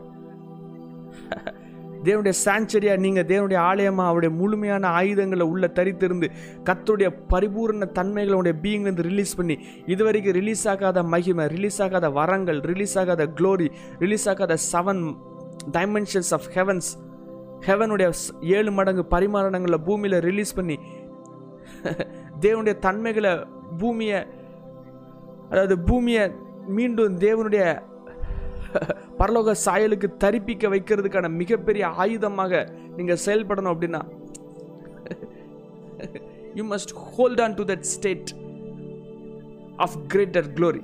[2.06, 6.28] தேவனுடைய சாஞ்சரியா நீங்கள் தேவனுடைய ஆலயமா அவருடைய முழுமையான ஆயுதங்களை உள்ள தரித்திருந்து
[6.68, 9.56] கத்தருடைய பரிபூர்ண தன்மைகளுடைய பீயிங்லேருந்து ரிலீஸ் பண்ணி
[9.94, 13.68] இதுவரைக்கும் ரிலீஸ் ஆகாத மகிமை ரிலீஸ் ஆகாத வரங்கள் ரிலீஸ் ஆகாத க்ளோரி
[14.04, 15.04] ரிலீஸ் ஆகாத செவன்
[15.78, 16.90] டைமென்ஷன்ஸ் ஆஃப் ஹெவன்ஸ்
[17.68, 18.10] ஹெவனுடைய
[18.58, 20.78] ஏழு மடங்கு பரிமாறணங்களை பூமியில் ரிலீஸ் பண்ணி
[22.44, 23.32] தேவனுடைய தன்மைகளை
[23.78, 24.20] பூமியை
[25.50, 26.24] அதாவது பூமியை
[26.68, 27.66] மீண்டும் தேவனுடைய
[29.20, 32.62] பரலோக சாயலுக்கு தரிப்பிக்க வைக்கிறதுக்கான மிகப்பெரிய ஆயுதமாக
[32.98, 34.02] நீங்கள் செயல்படணும் அப்படின்னா
[36.56, 38.32] you must hold on to that state
[39.76, 40.84] of greater glory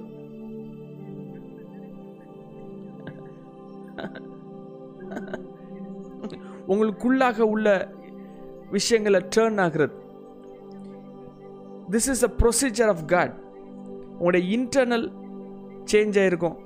[6.68, 7.68] உங்களுக்குள்ளாக உள்ள
[8.72, 9.96] விஷயங்களை டேர்ன் ஆகிறது.
[11.94, 13.36] This is a procedure of God
[14.18, 15.08] உங்களுடைய இன்டர்னல்
[15.92, 16.58] சேஞ்ச் ஆகிருக்கும்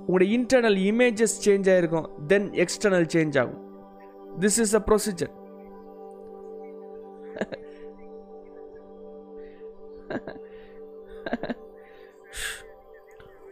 [0.00, 3.62] உங்களுடைய இன்டர்னல் இமேஜஸ் சேஞ்ச் ஆகிருக்கும் தென் எக்ஸ்டர்னல் சேஞ்ச் ஆகும்.
[4.42, 5.34] திஸ் இஸ் அ ப்ரொசீஜர்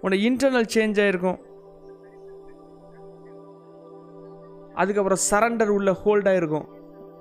[0.03, 1.41] உன்னோட இன்டர்னல் சேஞ்ச் ஆகிருக்கும்
[4.83, 6.67] அதுக்கப்புறம் சரண்டர் உள்ள ஹோல்டாக இருக்கும்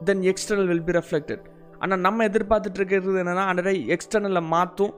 [0.10, 1.43] then external will be reflected
[1.84, 4.93] ஆனால் நம்ம எதிர்பார்த்துட்டு இருக்கிறது என்னென்னா அந்த எக்ஸ்டர்னலில் மாற்றும்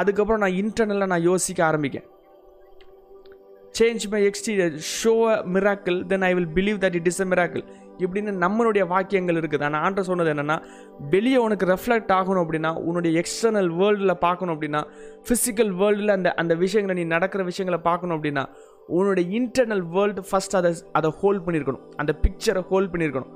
[0.00, 2.06] அதுக்கப்புறம் நான் இன்டர்னலில் நான் யோசிக்க ஆரம்பிக்கேன்.
[3.78, 7.64] Change my exterior show a miracle then I will believe that it is a miracle
[8.04, 9.64] இப்படின்னு நம்மளுடைய வாக்கியங்கள் இருக்குது.
[9.66, 10.56] ஆனால் ஆண்ட சொன்னது என்னென்னா
[11.14, 14.82] வெளியே உனக்கு ரெஃப்ளெக்ட் ஆகணும் அப்படின்னா உன்னுடைய எக்ஸ்டர்னல் வேர்ல்டில் பார்க்கணும் அப்படின்னா
[15.28, 18.44] ஃபிசிக்கல் வேர்ல்டில் அந்த அந்த விஷயங்களை நீ நடக்கிற விஷயங்களை பார்க்கணும் அப்படின்னா
[18.98, 21.84] உன்னுடைய இன்டர்னல் வேர்ல்டு ஃபஸ்ட் அதை அதை ஹோல்ட் பண்ணியிருக்கணும்.
[22.02, 23.32] அந்த பிக்சரை ஹோல்ட் பண்ணியிருக்கணும்.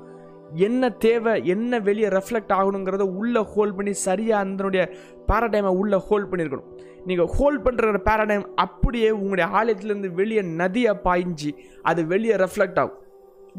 [0.55, 4.89] என்ன தேவை என்ன வெளியே ரெஃப்ளெக்ட் ஆகணுங்கிறத உள்ளே ஹோல்ட் பண்ணி சரியாக அதனுடைய
[5.27, 6.69] பேரடைமை உள்ளே ஹோல்ட் பண்ணியிருக்கணும்
[7.05, 12.97] நீங்கள் ஹோல்ட் பண்ணுற பேரடைம் அப்படியே உங்களுடைய ஆலயத்துலேருந்து வெளியே நதியை பாய்ஞ்சி அது வெளியே ரெஃப்ளெக்ட் ஆகும்.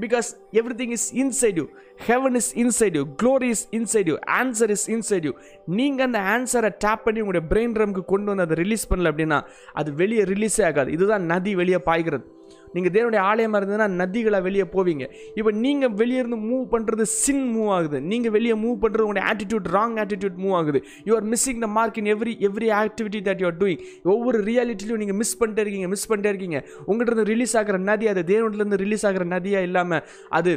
[0.00, 0.28] Because
[0.80, 1.66] everything is inside you
[2.06, 5.32] heaven is inside you glory is inside you answer is inside you
[5.66, 9.94] நீங்கள் அந்த ஆன்சரை டேப் பண்ணி உங்களுடைய பிரெயின் ரம்க்கு கொண்டு வந்து அதை ரிலீஸ் பண்ணல அப்படின்னா அது
[9.94, 10.92] வெளியே ரிலீஸே ஆகாது.
[10.92, 12.26] இதுதான் நதி வெளியே பாய்கிறது.
[12.74, 15.04] நீங்கள் தேவனுடைய ஆலயமாக இருந்ததுன்னா நதிகளாக வெளியே போவீங்க.
[15.38, 18.00] இப்போ நீங்கள் வெளியே இருந்து மூவ் பண்ணுறது சின் மூவ் ஆகுது.
[18.12, 20.80] நீங்கள் வெளியே மூவ் பண்ணுறது உங்களுடைய ஆட்டிடியூட் ராங் ஆட்டிடியூட் மூவ் ஆகுது.
[21.08, 23.80] You are missing the mark in every every activity that you are doing
[24.16, 26.60] ஒவ்வொரு ரியாலிட்டிலையும் நீங்கள் மிஸ் பண்ணிட்டே இருக்கீங்க மிஸ் பண்ணிட்டே இருக்கீங்க.
[26.90, 28.22] உங்கள்கிட்ட இருந்து ரிலீஸ் ஆகிற நதி அது.
[28.34, 30.04] தேவனிலேருந்து ரிலீஸ் ஆகிற நதியாக இல்லாமல்
[30.38, 30.52] அது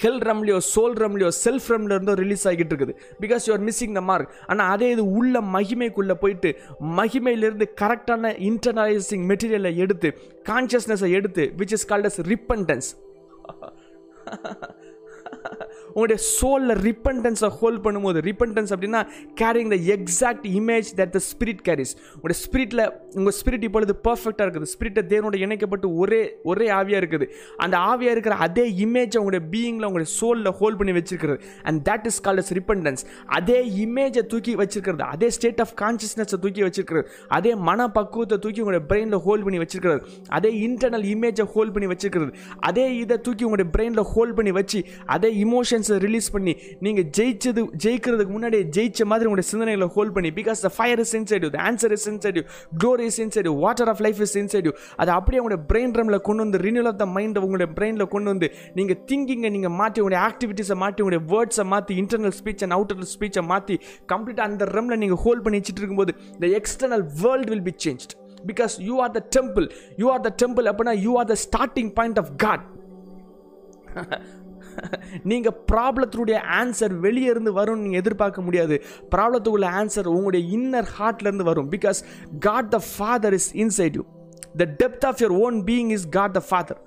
[0.00, 4.32] ஹெல் ரம்லையோ சோல் ரம்லையோ செல்ஃப் ரம்ல இருந்தோ ரிலீஸ் ஆகிட்டு இருக்குது because you are missing the mark
[4.46, 6.50] ஆனால் அதே இது உள்ள மகிமைக்குள்ளே போயிட்டு
[6.98, 10.10] மகிமையிலிருந்து கரெக்டான இன்டர்னலைசிங் மெட்டீரியலை எடுத்து
[10.48, 12.90] கான்ஷியஸ்னஸை எடுத்து which is called as repentance
[15.94, 19.00] உங்களுடைய சோலில் ரிப்பன்டன்ஸை ஹோல்ட் பண்ணும்போது ரிப்பன்டன்ஸ் அப்படின்னா
[19.40, 22.84] carrying the exact image that the spirit carries உங்களுடைய ஸ்பிரிட்டில்
[23.18, 24.68] உங்கள் ஸ்பிரிட் இப்பொழுது பர்ஃபெக்டாக இருக்குது.
[24.74, 26.20] ஸ்பிரிட்டை தேவனோட இணைக்கப்பட்டு ஒரே
[26.52, 27.26] ஒரே ஆவியாக இருக்குது.
[27.64, 31.38] அந்த ஆவியாக இருக்கிற அதே இமேஜை உங்களுடைய பீயிங்கில் உங்களுடைய சோலில் ஹோல்ட் பண்ணி வச்சிருக்கிறது.
[31.68, 33.04] And that is called as repentance
[33.38, 35.06] அதே இமேஜை தூக்கி வச்சிருக்கிறது.
[35.14, 37.06] அதே ஸ்டேட் ஆஃப் கான்சியஸ்னஸை தூக்கி வச்சிருக்கிறது.
[37.38, 40.02] அதே மனப்பக்குவத்தை தூக்கி உங்களுடைய பிரெயினில் ஹோல்ட் பண்ணி வச்சிருக்கிறது.
[40.38, 42.32] அதே இன்டர்னல் இமேஜை ஹோல்ட் பண்ணி வச்சிருக்கிறது.
[42.70, 44.80] அதே இதை தூக்கி உங்களுடைய பிரெயினில் ஹோல்ட் பண்ணி வச்சு
[45.16, 50.62] அதே இமோஷன்ஸை ரிலீஸ் பண்ணி நீங்கள் ஜெயிச்சது ஜெயிக்கிறதுக்கு முன்னாடியே ஜெயிச்ச மாதிரி உங்களுடைய சிந்தனைகளை ஹோல்ட் பண்ணி because
[50.62, 52.44] the fire is inside you the answer is inside you
[52.78, 56.18] glory is inside you water of life is inside you அதை அப்படியே உங்களுடைய பிரெயின் ரம்ல
[56.28, 60.22] கொண்டு வந்து ரினியூல் ஆஃப் த மைண்டை உங்களுடைய பிரெயினில் கொண்டு வந்து நீங்கள் திங்கிங்கை நீங்கள் மாற்றி உங்களுடைய
[60.28, 63.76] ஆக்டிவிட்டீஸை மாற்றி உங்களுடைய வேர்ட்ஸை மாற்றி இன்டர்னல் ஸ்பீச் அண்ட் அவுட்டர் ஸ்பீச்சை மாற்றி
[64.12, 68.12] கம்ப்ளீட்டாக அந்த ரம்ல நீங்கள் ஹோல்ட் பண்ணி வச்சுட்டு இருக்கும்போது the external world will be changed
[68.44, 69.66] because you are the temple
[69.98, 72.64] you are the temple அப்படின்னா you are the starting point of God
[75.30, 78.76] நீங்கள் ப்ராப்ளத்தினுடைய ஆன்சர் வெளியே இருந்து வரும்னு நீங்கள் எதிர்பார்க்க முடியாது.
[79.14, 81.70] ப்ராப்ளத்துக்குள்ள ஆன்சர் உங்களுடைய இன்னர் ஹார்ட்லேருந்து வரும்.
[81.76, 82.00] Because
[82.48, 84.04] God the father is inside you
[84.62, 86.80] the depth of your own being is God the father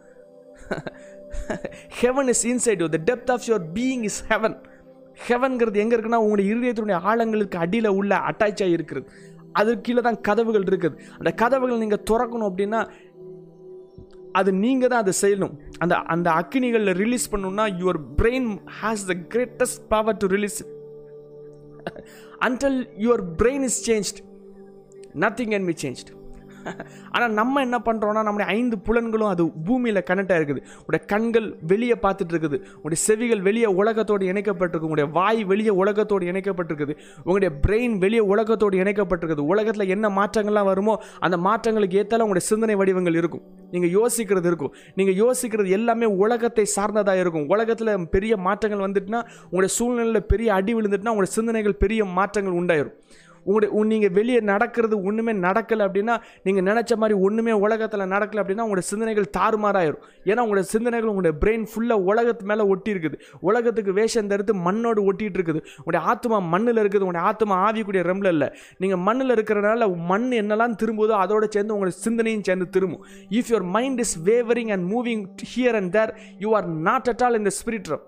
[2.01, 4.57] heaven is inside you the depth of your being is heaven
[5.27, 9.07] ஹெவன்கிறது எங்கே இருக்குன்னா உங்களுடைய இருதயத்தினுடைய ஆழங்களுக்கு அடியில் உள்ள அட்டாச் ஆகி இருக்கிறது
[9.59, 10.97] அதற்கு கீழே தான் கதவுகள் இருக்குது.
[11.17, 12.79] அந்த கதவுகள் நீங்கள் திறக்கணும் அப்படின்னா
[14.39, 15.53] அது நீங்கள் தான் அதை செய்யணும்.
[15.83, 18.49] அந்த அந்த அக்கினிகளில் ரிலீஸ் பண்ணணும்னா your brain
[18.81, 20.59] has the greatest power to release
[22.47, 24.19] until your brain is changed
[25.23, 26.13] nothing can be changed
[27.13, 32.33] ஆனால் நம்ம என்ன பண்ணுறோன்னா நம்முடைய ஐந்து புலன்களும் அது பூமியில் கனெக்ட் ஆகிருக்குது உடைய கண்கள் வெளியே பார்த்துட்டு
[32.35, 32.59] இருக்குது.
[32.77, 36.95] உங்களுடைய செவிகள் வெளியே உலகத்தோடு இணைக்கப்பட்டிருக்கு உங்களுடைய வாய் வெளியே உலகத்தோடு இணைக்கப்பட்டிருக்குது.
[37.25, 39.45] உங்களுடைய பிரெயின் வெளியே உலகத்தோடு இணைக்கப்பட்டிருக்குது.
[39.53, 40.95] உலகத்தில் என்ன மாற்றங்கள்லாம் வருமோ
[41.27, 43.45] அந்த மாற்றங்களுக்கு ஏற்றாலும் உங்களுடைய சிந்தனை வடிவங்கள் இருக்கும்.
[43.75, 44.73] நீங்கள் யோசிக்கிறது இருக்கும்.
[44.97, 47.47] நீங்கள் யோசிக்கிறது எல்லாமே உலகத்தை சார்ந்ததாக இருக்கும்.
[47.53, 52.95] உலகத்தில் பெரிய மாற்றங்கள் வந்துட்டுனா உங்களுடைய சூழ்நிலையில் பெரிய அடி விழுந்துட்டுனா உங்களுடைய சிந்தனைகள் பெரிய மாற்றங்கள் உண்டாயிரும்.
[53.47, 56.15] உங்களுடைய நீங்கள் வெளியே நடக்கிறது ஒன்றுமே நடக்கலை அப்படின்னா
[56.47, 60.03] நீங்கள் நினச்ச மாதிரி ஒன்றுமே உலகத்தில் நடக்கலை அப்படின்னா உங்களுடைய சிந்தனைகள் தாறுமாறாயிரும்.
[60.29, 65.39] ஏன்னா உங்களுடைய சிந்தனைகள் உங்களுடைய பிரெயின் ஃபுல்லாக உலகத்து மேலே ஒட்டி இருக்குது உலகத்துக்கு வேஷம் தடுத்து மண்ணோடு ஒட்டிகிட்டு
[65.39, 67.03] இருக்குது உங்களுடைய ஆத்மா மண்ணில் இருக்குது.
[67.05, 68.49] உங்களுடைய ஆத்மா ஆவிக்கூடிய ரெம்பில் இல்லை.
[68.83, 73.03] நீங்கள் மண்ணில் இருக்கிறனால மண் என்னெல்லாம் திரும்புதோ அதோட சேர்ந்து உங்களுடைய சிந்தனையும் சேர்ந்து திரும்பும்.
[73.37, 76.13] If your mind is wavering and moving here and there
[76.45, 78.05] you are not at all இந்த ஸ்பிரிட் ரம்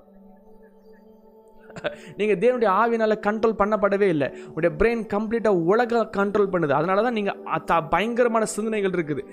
[2.20, 4.28] நீங்கள் தேவனுடைய ஆவினால் கண்ட்ரோல் பண்ணப்படவே இல்லை.
[4.50, 6.74] உங்களுடைய பிரெயின் கம்ப்ளீட்டாக உலக கண்ட்ரோல் பண்ணுது.
[6.80, 9.24] அதனால தான் நீங்கள் பயங்கரமான சிந்தனைகள் இருக்குது.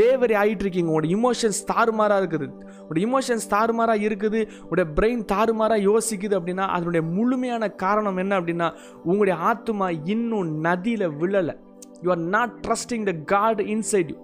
[0.00, 0.90] வேவரி ஆகிட்டு இருக்கீங்க.
[0.92, 2.48] உங்களோட இமோஷன்ஸ் தாறுமாறாக இருக்குது.
[2.82, 4.42] உங்களோட இமோஷன்ஸ் தாறுமாறாக இருக்குது.
[4.62, 8.70] உங்களுடைய பிரெயின் தாறுமாறாக யோசிக்குது அப்படின்னா அதனுடைய முழுமையான காரணம் என்ன அப்படின்னா
[9.10, 11.56] உங்களுடைய ஆத்மா இன்னும் நதியில் விழலை.
[12.04, 14.18] You are not trusting the God inside you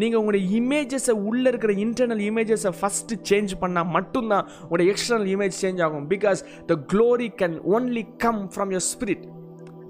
[0.00, 5.82] நீங்கள் உங்களுடைய இமேஜஸை உள்ளே இருக்கிற இன்டர்னல் இமேஜஸை ஃபஸ்ட்டு சேஞ்ச் பண்ணால் மட்டும்தான் உங்களுடைய எக்ஸ்டர்னல் இமேஜ் சேஞ்ச்
[5.86, 6.06] ஆகும்.
[6.14, 9.24] Because the glory can only come from your spirit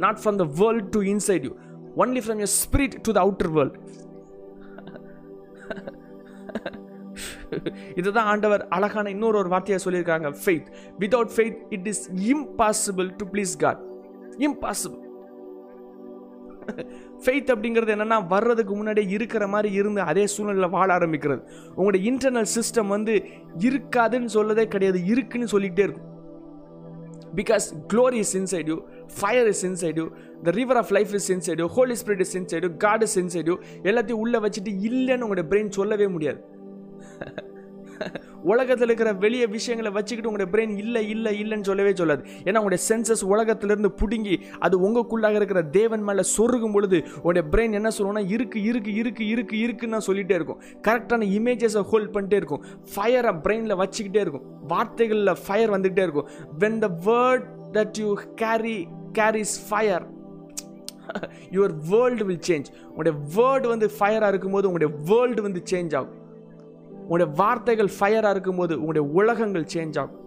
[0.04, 1.52] not from the world to inside you
[2.04, 3.78] only from your spirit to the outer world
[8.00, 10.28] இதுதான் ஆண்டவர் அழகான இன்னொரு ஒரு வார்த்தையை சொல்லியிருக்காங்க.
[10.44, 10.68] Faith
[11.02, 13.80] without faith it is impossible to please God
[14.48, 15.00] impossible
[17.24, 21.42] faith அப்படிங்கிறது என்னென்னா வர்றதுக்கு முன்னாடியே இருக்கிற மாதிரி இருந்து அதே சூழ்நிலையில் வாழ ஆரம்பிக்கிறது.
[21.68, 23.24] உங்களுடைய இன்டர்னல் சிஸ்டம் வந்து
[23.58, 26.11] இருக்காதுன்னு சொல்லதே கிடையாது இருக்குன்னு சொல்லிக்கிட்டே இருக்கும்.
[27.37, 27.61] Because
[27.92, 28.80] glory is inside you
[29.20, 30.08] fire is inside you
[30.42, 33.46] the river of life is inside you holy spirit is inside you God is inside
[33.46, 36.44] you எல்லாத்தையும் உள்ளே வச்சுட்டு இல்லைன்னு உங்களுடைய பிரெயின் சொல்லவே முடியாது.
[38.52, 42.22] உலகத்தில் இருக்கிற வெளிய விஷயங்களை வச்சுக்கிட்டு உங்களுடைய பிரெயின் இல்லை இல்லை இல்லைன்னு சொல்லவே சொல்லாது.
[42.44, 47.90] ஏன்னா உங்களுடைய சென்சஸ் உலகத்திலிருந்து பிடுங்கி அது உங்களுக்குள்ளாக இருக்கிற தேவன் மேலே சொருகும் பொழுது உங்களுடைய பிரெயின் என்ன
[47.98, 50.62] சொல்லுவோம்னா இருக்கு இருக்கு இருக்கு இருக்கு இருக்குன்னு சொல்லிகிட்டே இருக்கும்.
[50.88, 52.64] கரெக்டான இமேஜஸை ஹோல்ட் பண்ணிட்டே இருக்கும்.
[52.94, 54.46] ஃபயரை பிரெயினில் வச்சுக்கிட்டே இருக்கும்.
[54.66, 56.28] வார்த்தைகளில் ஃபயர் வந்துக்கிட்டே இருக்கும்.
[56.58, 58.88] When the word that you carry
[59.18, 60.06] carries fire
[61.50, 66.20] your world will change உங்களுடைய வேர்டு வந்து ஃபயராக இருக்கும்போது உங்களுடைய வேர்ல்டு வந்து சேஞ்ச் ஆகும்.
[67.12, 70.20] உங்களுடைய வார்த்தைகள் ஃபயராக இருக்கும்போது உங்களுடைய உலகங்கள் சேஞ்ச் ஆகும்.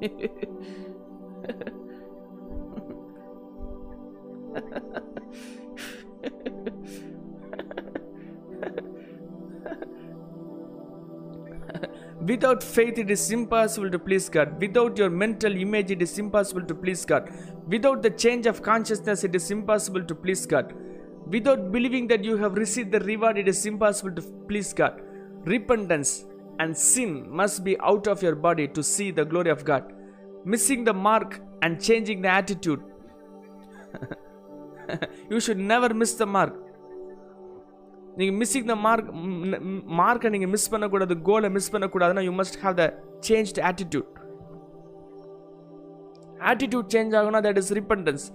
[12.30, 14.60] Without faith, it is impossible to please God.
[14.60, 17.28] Without your mental image, it is impossible to please God.
[17.66, 20.72] Without the change of consciousness, it is impossible to please God.
[21.26, 25.00] Without believing that you have received the reward, it is impossible to please God.
[25.44, 26.24] Repentance
[26.60, 29.92] and sin must be out of your body to see the glory of God.
[30.44, 32.80] Missing the mark and changing the attitude.
[35.30, 36.54] you should never miss the mark.
[38.18, 39.08] நீங்கள் missing the mark
[40.00, 42.86] மார்க்கை நீங்கள் miss பண்ணக்கூடாது கோலை miss பண்ணக்கூடாதுன்னா you must have the
[43.28, 44.10] change attitude
[46.50, 48.26] attitude change ஆகணும்னா that is repentance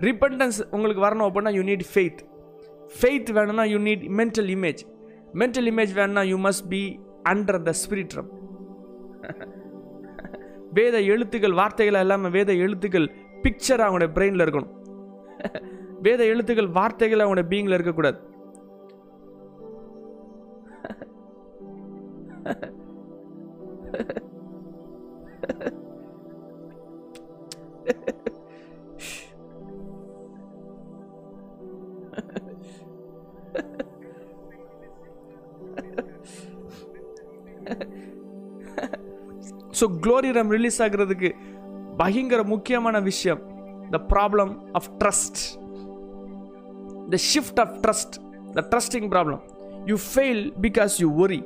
[0.00, 2.20] repentance உங்களுக்கு வரணும் அப்படின்னா you need faith
[3.00, 4.82] faith வேணும்னா you need mental image
[5.34, 6.82] mental image வேணும்னா you must be
[7.24, 8.30] under the spirit realm
[10.72, 13.06] வேத எழுத்துக்கள் வார்த்தைகள் எல்லாமே வேத எழுத்துக்கள்
[13.42, 14.72] பிக்சர் அவங்களோட பிரெயினில் இருக்கணும்.
[16.06, 18.18] வேத எழுத்துக்கள் வார்த்தைகள் அவங்களோட பீயிங்கில் இருக்கக்கூடாது.
[39.78, 41.28] ஸோ க்ளோரி ரம் ரிலீஸ் ஆகிறதுக்கு
[41.96, 43.40] பயங்கர முக்கியமான விஷயம்
[43.90, 45.40] the problem of trust
[47.12, 48.16] the shift of trust
[48.54, 49.40] the trusting problem
[49.86, 51.40] you fail because you worry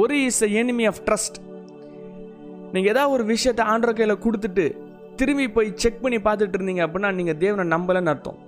[0.00, 1.36] worry is a enemy of trust
[2.74, 4.64] நீங்கள் ஏதாவது ஒரு விஷயத்தை ஆண்டர கையில் கொடுத்துட்டு
[5.18, 8.38] திரும்பி போய் செக் பண்ணி பார்த்துட்டு இருந்தீங்க அப்படின்னா நீங்கள் தேவனை நம்பலைன்னு அர்த்தம்.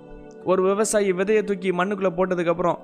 [0.51, 2.79] ஒரு விவசாயி விதையை தூக்கி மண்ணுக்குள்ளே போட்டதுக்கப்புறம்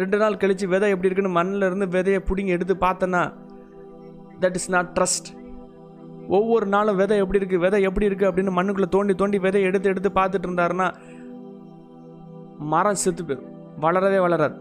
[0.00, 3.22] ரெண்டு நாள் கழித்து விதை எப்படி இருக்குன்னு மண்ணில் இருந்து விதையை பிடிங்கி எடுத்து பார்த்தேன்னா
[4.42, 5.30] தட் இஸ் நாட் ட்ரஸ்ட்
[6.36, 10.10] ஒவ்வொரு நாளும் விதை எப்படி இருக்குது விதை எப்படி இருக்குது அப்படின்னு மண்ணுக்குள்ளே தோண்டி தோண்டி விதையை எடுத்து எடுத்து
[10.20, 10.88] பார்த்துட்டு இருந்தாருன்னா
[12.72, 13.50] மரம் செத்து போயிடும்.
[13.84, 14.56] வளரவே வளராது.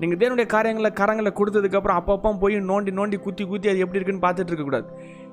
[0.00, 4.52] நீங்கள் தேவனுடைய காரியங்களை கரங்களை கொடுத்ததுக்கப்புறம் அப்பப்போ போய் நோண்டி நோண்டி குத்தி குத்தி அது எப்படி இருக்குன்னு பார்த்துட்டு
[4.52, 4.88] இருக்கக்கூடாது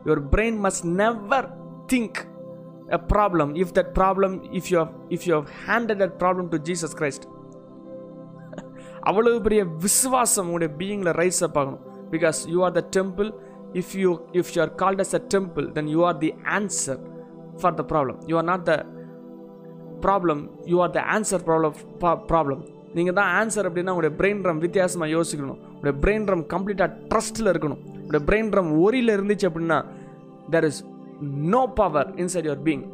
[0.05, 1.47] your brain must never
[1.87, 2.19] think
[2.89, 7.25] a problem if that problem if you if you handed that problem to Jesus Christ
[9.01, 11.83] அவ்வளவு பெரிய விசுவாசம் உங்களுடைய பீயிங்கில் ரைஸ் அப் ஆகணும்.
[12.11, 13.29] Because you are the temple
[13.73, 16.99] if you if you are called as a temple then you are the answer
[17.61, 18.75] for the problem you are not the
[20.01, 21.75] problem you are the answer problem
[22.27, 22.63] problem
[22.95, 25.59] நீங்கள் தான் answer அப்படின்னா உங்களுடைய brain ரம் வித்தியாசமாக யோசிக்கணும்.
[25.73, 27.81] உங்களுடைய brain ரம் கம்ப்ளீட்டாக ட்ரஸ்ட்டில் இருக்கணும்.
[28.01, 29.79] உங்களுடைய பிரெயின் ரம் ஒரியில் இருந்துச்சு அப்படின்னா
[30.49, 30.83] there is
[31.53, 32.85] no power inside your being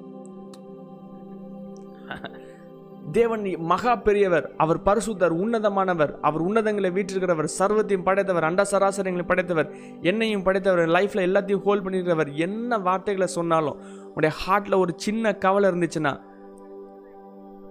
[3.12, 9.70] தேவன் மகா பெரியவர் அவர் பரிசுத்தர் உன்னதமானவர் அவர் உன்னதங்களை வீட்டிருக்கிறவர் சர்வத்தையும் படைத்தவர் அண்ட சராசரங்களையும் படைத்தவர்
[10.02, 13.80] என்னையும் படைத்தவர் லைஃப்பில் எல்லாத்தையும் ஹோல்ட் பண்ணியிருக்கிறவர் என்ன வார்த்தைகளை சொன்னாலும்
[14.14, 16.14] உடைய ஹார்ட்டில் ஒரு சின்ன கவலை இருந்துச்சுன்னா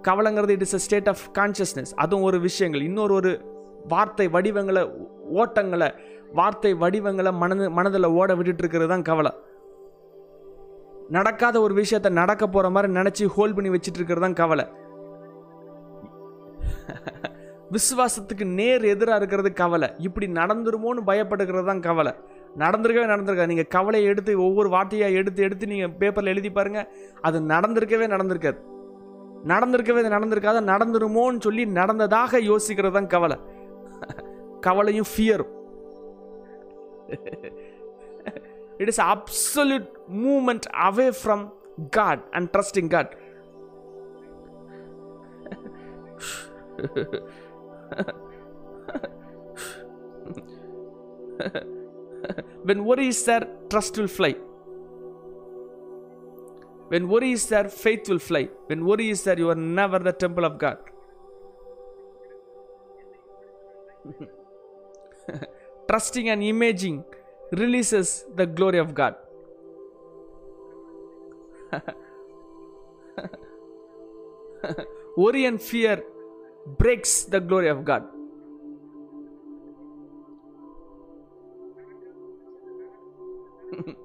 [0.07, 2.83] கவலைங்கிறது it is a state of consciousness அதுவும் ஒரு விஷயங்கள்.
[2.89, 3.31] இன்னொரு ஒரு
[3.93, 4.83] வார்த்தை வடிவங்களை
[5.41, 5.89] ஓட்டங்களை
[6.39, 9.31] வார்த்தை வடிவங்களை மனது மனதில் ஓட விட்டுட்டு இருக்கிறது தான் கவலை.
[11.15, 14.65] நடக்காத ஒரு விஷயத்த நடக்க போகிற மாதிரி நினச்சி ஹோல்ட் பண்ணி வச்சுட்டு இருக்கிறது தான் கவலை.
[17.75, 19.87] விசுவாசத்துக்கு நேர் எதிராக இருக்கிறது கவலை.
[20.07, 22.13] இப்படி நடந்துருமோன்னு பயப்படுகிறது தான் கவலை.
[22.63, 23.51] நடந்திருக்கவே நடந்திருக்காது.
[23.53, 26.87] நீங்கள் கவலையை எடுத்து ஒவ்வொரு வார்த்தையாக எடுத்து எடுத்து நீங்கள் பேப்பரில் எழுதி பாருங்கள்
[27.27, 28.59] அது நடந்திருக்கவே நடந்திருக்காது.
[29.51, 33.37] நடந்திருக்கவே நடந்திருக்காத நடந்துருமோன்னு சொல்லி நடந்ததாக யோசிக்கிறது தான் கவலை.
[34.67, 35.51] கவலையும் ஃபியரும்
[38.81, 39.89] it is absolute
[40.25, 41.43] moment away from
[41.99, 43.13] God and trusting God
[52.67, 54.33] when worry is there, trust will fly.
[56.87, 58.49] When worry is there, faith will fly.
[58.67, 60.77] When worry is there, you are never the temple of God.
[65.89, 67.03] Trusting and imaging
[67.51, 69.15] releases the glory of God.
[75.17, 76.03] worry and fear
[76.77, 78.03] breaks the glory of God.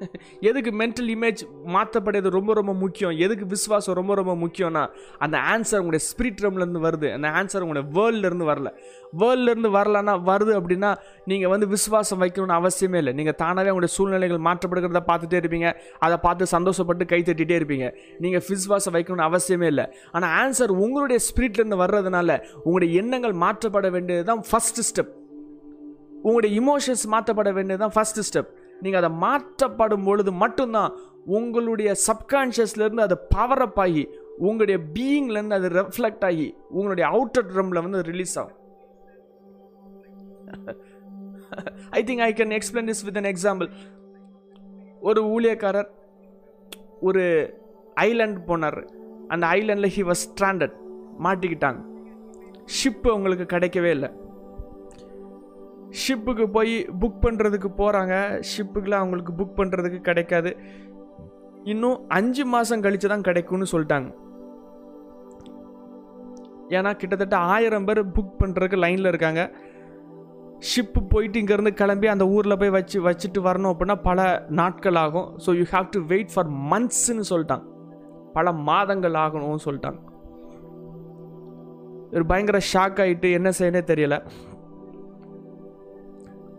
[0.48, 1.40] எதுக்கு mental image
[1.74, 3.18] மாற்றப்படுறது ரொம்ப ரொம்ப முக்கியம்?
[3.18, 4.82] எதுக்கு விசுவாசம் ரொம்ப ரொம்ப முக்கியம்னா
[5.18, 7.08] அந்த answer உங்களுடைய ஸ்பிரிட் ரம்லேருந்து வருது.
[7.12, 8.70] அந்த ஆன்சர் உங்களுடைய வேர்ல்ட்லேருந்து வரல.
[9.18, 10.90] வேர்ல்ட்லேருந்து வரலன்னா வருது அப்படின்னா
[11.24, 13.12] நீங்கள் வந்து விசுவாசம் வைக்கணும்னு அவசியமே இல்லை.
[13.12, 15.70] நீங்கள் தானாகவே உங்களுடைய சூழ்நிலைகள் மாற்றப்படுகிறத பார்த்துட்டே இருப்பீங்க.
[15.98, 17.88] அதை பார்த்து சந்தோஷப்பட்டு கை தட்டிகிட்டே இருப்பீங்க.
[18.18, 19.86] நீங்கள் விசுவாசம் வைக்கணும்னு அவசியமே இல்லை.
[20.12, 25.12] ஆனால் ஆன்சர் உங்களுடைய ஸ்பிரிட்லேருந்து வர்றதுனால உங்களுடைய எண்ணங்கள் மாற்றப்பட வேண்டியது தான் ஃபஸ்ட்டு ஸ்டெப்
[26.22, 28.50] உங்களுடைய இமோஷன்ஸ் மாற்றப்பட வேண்டியது தான் ஃபஸ்ட்டு ஸ்டெப்
[28.82, 30.92] நீங்கள் அதை மாற்றப்படும் பொழுது மட்டும்தான்
[31.38, 34.04] உங்களுடைய சப்கான்ஷியஸ்லேருந்து அது பவர் அப் ஆகி
[34.48, 38.58] உங்களுடைய பீயிங்லேருந்து அது ரெஃப்ளெக்ட் ஆகி உங்களுடைய அவுட்டர் ட்ரம்ல வந்து ரிலீஸ் ஆகும்.
[41.98, 43.68] I think I can explain this with an example
[45.08, 45.90] ஒரு ஊழியக்காரர்
[47.00, 47.24] ஒரு
[48.00, 48.80] ஐலாண்ட் போனார்.
[49.28, 50.74] அந்த ஐலாண்டில் ஹி வாஸ் ஸ்ட்ராண்டட்
[51.24, 51.80] மாட்டிக்கிட்டாங்க.
[52.78, 54.10] ஷிப்பு அவங்களுக்கு கிடைக்கவே இல்லை.
[56.02, 58.14] ஷிப்புக்கு போய் புக் பண்ணுறதுக்கு போகிறாங்க
[58.50, 60.50] ஷிப்புக்குலாம் அவங்களுக்கு புக் பண்ணுறதுக்கு கிடைக்காது.
[61.72, 64.10] இன்னும் அஞ்சு மாதம் கழித்து தான் கிடைக்கும்னு சொல்லிட்டாங்க.
[66.78, 69.42] ஏன்னா கிட்டத்தட்ட ஆயிரம் பேர் புக் பண்ணுறதுக்கு லைனில் இருக்காங்க.
[70.70, 75.28] ஷிப்பு போயிட்டு இங்கேருந்து கிளம்பி அந்த ஊரில் போய் வச்சு வச்சுட்டு வரணும் அப்படின்னா பல நாட்கள் ஆகும்.
[75.44, 77.66] So you have to wait for மந்த்ஸ்ன்னு சொல்லிட்டாங்க.
[78.36, 80.00] பல மாதங்கள் ஆகணும்னு சொல்லிட்டாங்க.
[82.14, 84.18] ஒரு பயங்கர ஷாக் ஆகிட்டு என்ன செய்யனே தெரியலை.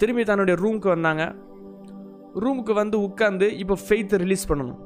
[0.01, 1.23] திரும்பி தன்னுடைய ரூமுக்கு வந்தாங்க.
[2.43, 4.79] ரூமுக்கு வந்து உட்காந்து இப்போ ஃபெய்த்தை ரிலீஸ் பண்ணணும்.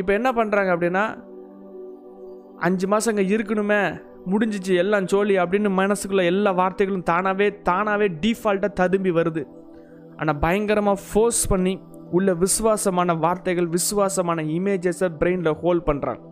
[0.00, 1.04] இப்போ என்ன பண்ணுறாங்க அப்படின்னா
[2.66, 3.80] அஞ்சு மாதம் அங்கே இருக்கணுமே
[4.32, 9.42] முடிஞ்சிச்சு எல்லாம் சோழி அப்படின்னு மனசுக்குள்ள எல்லா வார்த்தைகளும் தானாகவே தானாகவே டீஃபால்ட்டாக ததும்பி வருது.
[10.20, 11.74] ஆனால் பயங்கரமாக ஃபோர்ஸ் பண்ணி
[12.18, 16.22] உள்ள விசுவாசமான வார்த்தைகள் விசுவாசமான இமேஜஸை பிரெயினில் ஹோல்ட் பண்ணுறாங்க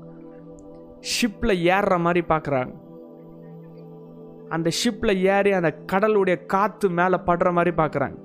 [1.15, 2.73] ஷிப்பில் ஏறுற மாதிரி பார்க்குறாங்க
[4.51, 8.19] அந்த ஷிப்பில் ஏறி அந்த கடலுடைய காற்று மேலே படுற மாதிரி பார்க்குறாங்க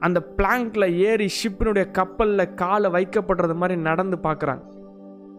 [0.00, 4.64] அந்த பிளாங்கில் ஏறி ஷிப்பினுடைய கப்பலில் காலை வைக்கப்படுறது மாதிரி நடந்து பார்க்குறாங்க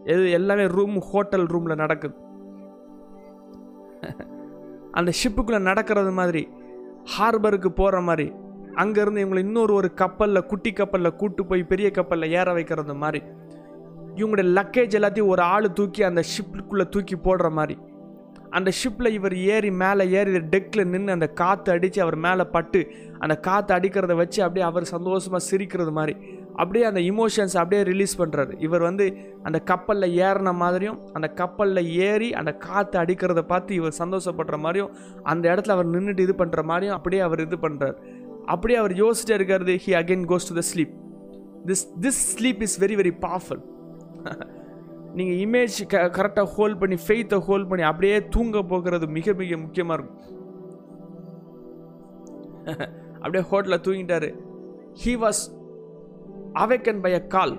[0.03, 2.15] எது எல்லாமே ரூம் ஹோட்டல் ரூமில் நடக்குது.
[4.91, 6.41] அந்த ஷிப்புக்குள்ளே நடக்கிறது மாதிரி
[7.13, 8.27] ஹார்பருக்கு போகிற மாதிரி
[8.75, 13.21] அங்கேருந்து இவங்களை இன்னொரு ஒரு கப்பலில் குட்டி கப்பலில் கூட்டு போய் பெரிய கப்பலில் ஏற வைக்கிறது மாதிரி
[14.15, 17.75] இவங்களுடைய லக்கேஜ் எல்லாத்தையும் ஒரு ஆள் தூக்கி அந்த ஷிப்புக்குள்ளே தூக்கி போடுற மாதிரி
[18.51, 23.35] அந்த ஷிப்பில் இவர் ஏறி மேலே ஏறி டெக்கில் நின்று அந்த காற்று அடித்து அவர் மேலே பட்டு அந்த
[23.39, 26.15] காற்று அடிக்கிறத வச்சு அப்படியே அவர் சந்தோஷமாக சிரிக்கிறது மாதிரி.
[26.53, 29.05] அப்படியே அந்த இமோஷன்ஸ் அப்படியே ரிலீஸ் பண்ணுறாரு இவர் வந்து
[29.43, 34.91] அந்த கப்பலில் ஏறின மாதிரியும் அந்த கப்பலில் ஏறி அந்த காற்று அடிக்கிறத பார்த்து இவர் சந்தோஷப்படுற மாதிரியும்
[35.23, 37.97] அந்த இடத்துல அவர் நின்றுட்டு இது பண்ணுற மாதிரியும் அப்படியே அவர் இது பண்ணுறார்
[38.45, 40.93] அப்படியே அவர் யோசிச்சுட்டே இருக்கிறது he again goes to the sleep
[41.65, 43.63] this this sleep is very very powerful
[45.17, 49.97] நீங்கள் இமேஜ் க கரெக்டாக ஹோல்ட் பண்ணி ஃபெய்த்தை ஹோல்ட் பண்ணி அப்படியே தூங்க போகிறது மிக மிக முக்கியமாக
[49.97, 50.19] இருக்கும்.
[53.21, 54.29] அப்படியே ஹோட்டலில் தூங்கிட்டாரு.
[55.03, 55.41] He was
[56.53, 57.55] awaken by a call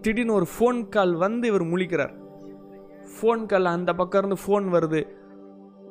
[0.00, 2.14] திடீர்னு ஒரு ஃபோன் கால் வந்து இவர் முழிக்கிறார்.
[3.14, 5.00] ஃபோன் கால் அந்த பக்கம் இருந்து ஃபோன் வருது.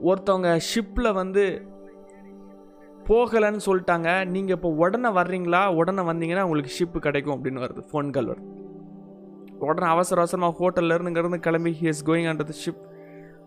[0.01, 1.43] ஒருத்தவங்க ஷிப்பில் வந்து
[3.09, 4.25] போகலைன்னு சொல்லிட்டாங்க.
[4.25, 5.61] நீங்கள் இப்போ உடனே வர்றீங்களா?
[5.73, 8.66] உடனே வந்தீங்கன்னா உங்களுக்கு ஷிப்பு கிடைக்கும் அப்படின்னு வருது ஃபோன் கால் வருது.
[9.59, 12.81] உடனே அவசர அவசரமாக ஹோட்டலில் இருந்து இங்கேருந்து கிளம்பி he is going under the ship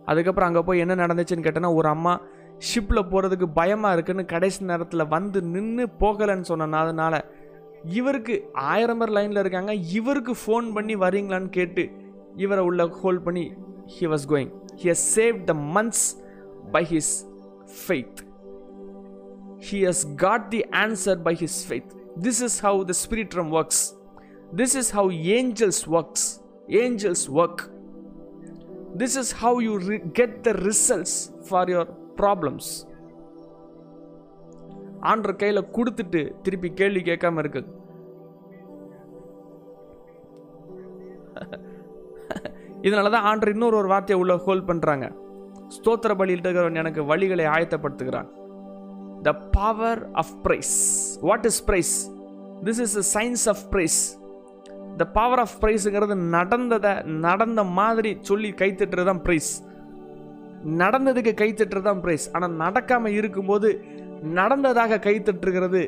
[0.04, 2.20] அதுக்கப்புறம் அங்கே போய் என்ன நடந்துச்சுன்னு கேட்டேன்னா ஒரு அம்மா
[2.74, 7.20] ஷிப்பில் போகிறதுக்கு பயமாக இருக்குன்னு கடைசி நேரத்தில் வந்து நின்று போகலைன்னு சொன்னனால
[7.84, 9.74] இவருக்கு ஆயிரம் பேர் லைனில் இருக்காங்க.
[9.74, 11.90] இவருக்கு ஃபோன் பண்ணி வரீங்களான்னு கேட்டு
[12.36, 13.52] இவரை உள்ள ஹோல்ட் பண்ணி
[14.00, 14.50] he was going
[14.82, 16.16] he has save the months
[16.72, 17.26] by his
[17.88, 18.20] faith
[19.70, 23.99] he has got the answer by his faith this is how the spirit realm works
[24.55, 26.28] this is how angels works
[26.82, 27.62] angels work
[28.98, 29.74] this is how you
[30.12, 31.16] get the results
[31.48, 32.70] for your problems
[35.03, 37.62] ஆண்டர் கையில் கொடுத்துட்டு திருப்பி கேள்வி கேட்காம இருக்கு
[42.82, 45.07] இதனால தான் ஆண்டர் இன்னொரு ஒரு வார்த்தையை உள்ள ஹோல்ட் பண்ணுறாங்க
[45.68, 48.30] ஸ்தோத்திர பலியில் எனக்கு வழிகளை ஆயத்தப்படுத்துகிறான்
[49.22, 50.76] the power of praise
[51.22, 51.94] what is praise
[52.64, 54.01] this is a science of praise
[55.01, 56.92] the power of ப்ரைஸுங்கிறது நடந்ததை
[57.26, 59.51] நடந்த மாதிரி சொல்லி கைத்தட்டுறது தான் ப்ரைஸ்
[60.80, 63.68] நடந்ததுக்கு கைத்தட்டுறது தான் ப்ரைஸ் ஆனால் நடக்காமல் இருக்கும்போது
[64.38, 65.82] நடந்ததாக கைத்தட்டுகிறது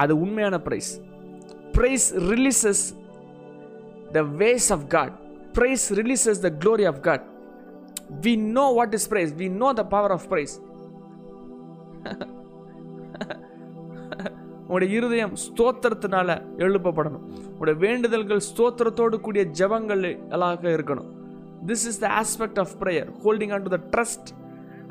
[0.00, 0.90] அது உண்மையான praise
[1.74, 2.84] praise releases
[4.14, 5.14] the ways of God
[5.54, 7.24] praise releases the glory of God
[8.24, 10.54] we know what is praise we know the power of praise
[14.70, 16.28] உங்களுடைய இருதயம் ஸ்தோத்திரத்தினால
[16.64, 20.04] எழுப்பப்படணும் உங்களுடைய வேண்டுதல்கள் ஸ்தோத்திரத்தோடு கூடிய ஜபங்கள்
[20.34, 21.08] எல்லாம் இருக்கணும்
[21.70, 24.30] this is the aspect of prayer holding on to the trust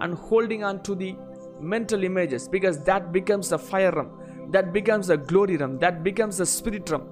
[0.04, 1.12] and holding on to the
[1.74, 4.12] mental images because that becomes the fire realm
[4.56, 7.06] that becomes the glory realm that becomes the spirit realm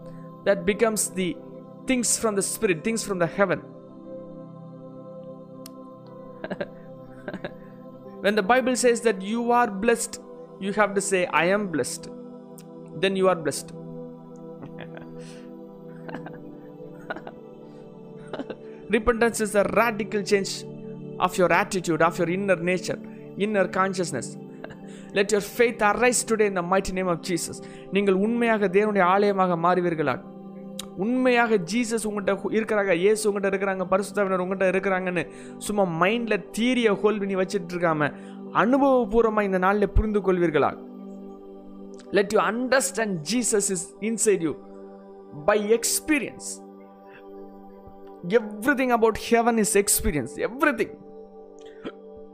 [0.45, 1.29] that becomes the
[1.89, 3.59] things from the spirit things from the heaven
[8.21, 10.21] when the bible says that you are blessed
[10.59, 12.09] you have to say i am blessed
[12.99, 13.71] then you are blessed
[18.95, 20.51] repentance is a radical change
[21.25, 22.99] of your attitude of your inner nature
[23.45, 24.29] inner consciousness
[25.17, 27.59] let your faith arise today இந்த the name of of
[27.91, 30.23] நீங்கள் உண்மையாக தேவனுடைய ஆலயமாக மாறுவீர்களாக
[30.97, 35.23] உண்மையாக Jesus உங்கள்கிட்ட இருக்கிறாங்க இயேசு உங்கள்கிட்ட இருக்கிறாங்க பரிசுத்தவினர் உங்கள்கிட்ட இருக்கிறாங்கன்னு
[35.67, 38.09] சும்மா மைண்டில் தீரிய ஹோல் பண்ணி வச்சுட்டு இருக்காம
[38.61, 40.71] அனுபவபூர்வமாக இந்த நாளில் புரிந்து கொள்வீர்களா
[42.11, 44.53] let you understand Jesus is inside you
[45.45, 46.49] by experience
[48.27, 50.93] everything about heaven is experience everything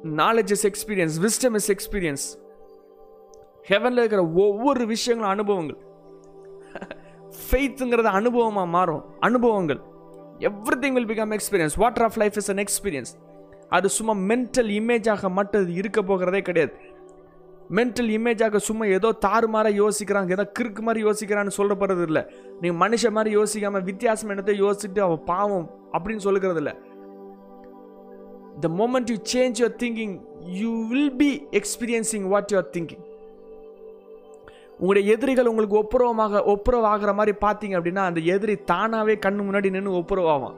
[0.03, 2.41] knowledge is experience wisdom is experience
[3.69, 5.77] ஹெவனில் இருக்கிற ஒவ்வொரு விஷயங்களும் அனுபவங்கள்.
[7.51, 9.05] ஃபெய்த்துங்கிறது அனுபவமாக மாறும்.
[9.19, 9.81] அனுபவங்கள்.
[10.75, 13.13] Everything will become experience water of life is an experience
[13.69, 16.73] அது சும்மா mental இமேஜாக மட்டும் இருக்க போகிறதே கிடையாது.
[17.77, 22.23] மென்டல் இமேஜாக சும்மா ஏதோ தாறுமாற யோசிக்கிறாங்க ஏதோ கிறுக்கு மாதிரி யோசிக்கிறான்னு சொல்லப்படுறது இல்லை.
[22.61, 26.73] நீங்கள் மனுஷன் மாதிரி யோசிக்காமல் வித்தியாசம் என்னத்தை யோசிச்சுட்டு அவள் பாவம் அப்படின்னு சொல்லுகிறது இல்லை.
[28.63, 30.15] The moment you change your thinking
[30.61, 33.03] you will be experiencing what your thinking
[34.77, 40.55] உங்களுடைய எதிரிகள் உங்களுக்கு ஒப்புரவமாக ஒப்புரவாகிற மாதிரி பார்த்தீங்க அப்படின்னா அந்த எதிரி தானாகவே கண்ணு முன்னாடி நின்று ஒப்புரவாகும்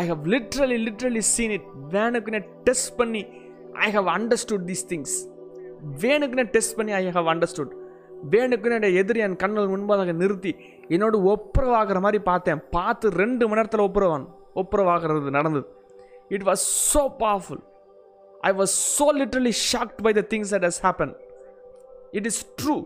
[0.00, 3.22] I have literally literally seen it வேனுக்குன்னு test பண்ணி
[3.86, 5.16] I have understood these things
[6.02, 7.72] வேணுக்குன்னு test பண்ணி ஐ ஹவ் அண்டர்ஸ்டுட்
[8.32, 10.52] வேணுக்குன்னு என் எதிரி என் கண்ணல் முன்பாக நிறுத்தி
[10.94, 12.60] என்னோட ஒப்புரவாகிற மாதிரி பார்த்தேன்.
[12.76, 14.26] பார்த்து ரெண்டு மணி நேரத்தில் ஒப்புரவான்.
[14.62, 15.66] ஒப்புரவாகிறது நடந்தது.
[16.36, 17.62] It was so powerful
[18.50, 21.12] I was so literally shocked by the things that has happen
[22.18, 22.76] it is true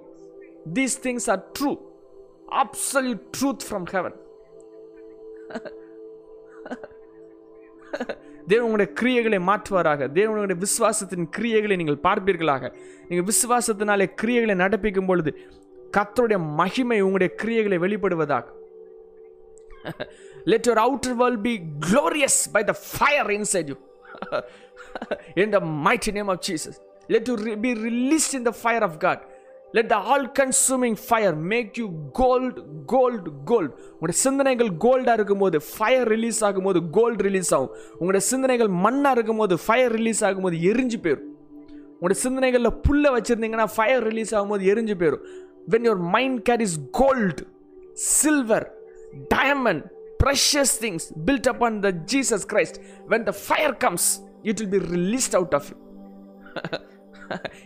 [0.79, 1.73] these things are true
[2.65, 4.17] absolute truth from heaven
[8.49, 10.13] தேவன் உங்களுடைய கிரியைகளை மாற்றுவாராக.
[10.13, 12.73] தேவன் உங்களுடைய விசுவாசத்தின் கிரியைகளை நீங்கள் பார்ப்பீர்களாக.
[13.09, 15.33] நீங்கள் விசுவாசத்தினாலே கிரியைகளை நடப்பிக்கும் பொழுது
[15.97, 18.47] கத்தருடைய மகிமை உங்களுடைய கிரியைகளை வெளிப்படுவதாக.
[20.45, 23.77] Let your outer world be glorious by the fire inside you
[25.35, 27.35] in the mighty name of Jesus let you
[27.67, 29.23] be be in the fire of God
[29.73, 36.09] let the all consuming fire make you gold gold gold உங்களுடைய சிந்தனைகள் கோல்டாக இருக்கும்போது fire
[36.09, 37.77] release ஆகும்போது gold release ஆகும்.
[37.93, 41.29] உங்களுடைய சிந்தனைகள் மண்ணாக இருக்கும்போது ஃபயர் ரிலீஸ் ஆகும்போது எரிஞ்சு போயிடும்
[41.93, 45.25] உங்களுடைய சிந்தனைகளில் புல்லை வச்சுருந்தீங்கன்னா ஃபயர் ரிலீஸ் ஆகும்போது எரிஞ்சு போயிடும்
[45.71, 47.47] when your mind carries gold
[47.93, 48.79] silver
[49.35, 49.83] diamond,
[50.81, 52.75] things build up on the Jesus Christ
[53.09, 55.77] when the fire comes it will be released out of you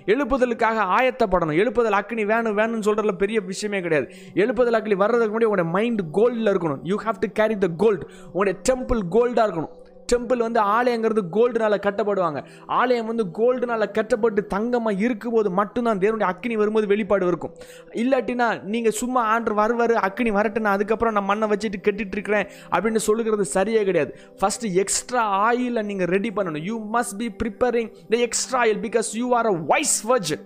[0.06, 1.58] எழுப்புதலுக்காக ஆயத்தப்படணும்.
[1.62, 4.14] எழுப்புதல் அக்னி வேணும் வேணும்னு சொல்கிறதுல பெரிய விஷயமே கிடையாது.
[4.34, 6.80] எழுப்புதல் அக்னி வர்றதுக்கு முன்னாடி உங்களுடைய மைண்ட் கோல்டில் இருக்கணும்.
[6.82, 9.82] You have to carry the gold உங்களுடைய டெம்பிள் கோல்டாக இருக்கணும்.
[10.12, 12.40] டெம்பிள் வந்து ஆலயங்கிறது கோல்டுனால கட்டப்படுவாங்க.
[12.78, 17.54] ஆலயம் வந்து கோல்டுனால கட்டப்பட்டு தங்கமாக இருக்கும்போது மட்டும்தான் தேவனுடைய அக்னி வரும்போது வெளிப்பாடு இருக்கும்.
[18.02, 23.46] இல்லாட்டினா நீங்கள் சும்மா ஆண்டு வருவார் அக்னி வரட்டுனா அதுக்கப்புறம் நான் மண்ணை வச்சுட்டு கட்டிட்டு இருக்கிறேன் அப்படின்னு சொல்லுகிறது
[23.56, 24.12] சரியே கிடையாது.
[24.40, 26.64] ஃபஸ்ட்டு எக்ஸ்ட்ரா ஆயிலை நீங்கள் ரெடி பண்ணணும்.
[26.70, 30.44] You must be preparing the extra oil because you are a wise virgin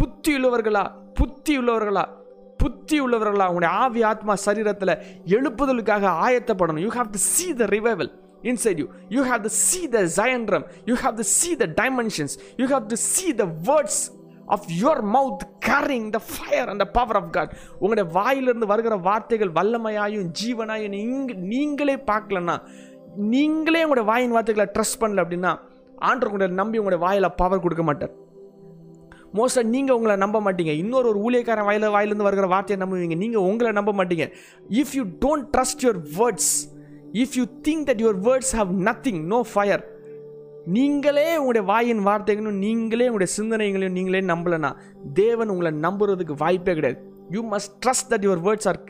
[0.00, 0.84] புத்தி உள்ளவர்களா?
[1.18, 2.04] புத்தி உள்ளவர்களா?
[2.62, 3.46] புத்தி உள்ளவர்களா?
[3.50, 4.92] உங்களுடைய ஆவி ஆத்மா சரீரத்தில்
[5.36, 6.84] எழுப்புதலுக்காக ஆயத்தப்படணும்.
[6.84, 8.10] You have to see the revival
[8.50, 8.88] inside you.
[9.14, 12.38] You have to see the zion you you have to see the dimensions.
[12.60, 14.10] You have to see the words
[14.46, 20.26] of your mouth carrying the fire and power of God உங்களுடைய வாயிலிருந்து வருகிற வார்த்தைகள் வல்லமையாயும்
[20.40, 22.56] ஜீவனாயும் நீங்க நீங்களே பார்க்கலன்னா
[23.16, 25.58] நீங்களே உங்களுடைய வாயின் வார்த்தைகளை ட்ரஸ்ட் பண்ணல அப்படின்னா
[25.96, 28.10] ஆண்டவர் உங்களை நம்பி உங்களுடைய வாயில் பவர் கொடுக்க மாட்டார்.
[29.34, 30.72] மோஸ்ட்டாக நீங்கள் உங்களை நம்ப மாட்டீங்க.
[30.82, 33.16] இன்னொரு ஒரு ஊழியக்காரன் வாயில வாயிலிருந்து வருகிற வார்த்தையை நம்புவீங்க.
[33.16, 34.32] நீங்கள் உங்களை நம்ப மாட்டீங்க.
[34.68, 36.52] If you don't trust your words
[37.14, 39.82] if you think that your words have nothing no fire
[40.66, 44.76] நீங்களே உங்களுடைய வாயின் வார்த்தைகளும் நீங்களே உங்களுடைய சிந்தனைகளையும் நீங்களே நம்பலைனா
[45.14, 47.00] தேவன் உங்களை நம்புறதுக்கு வாய்ப்பே கிடையாது.
[47.30, 48.80] You must trust that your words are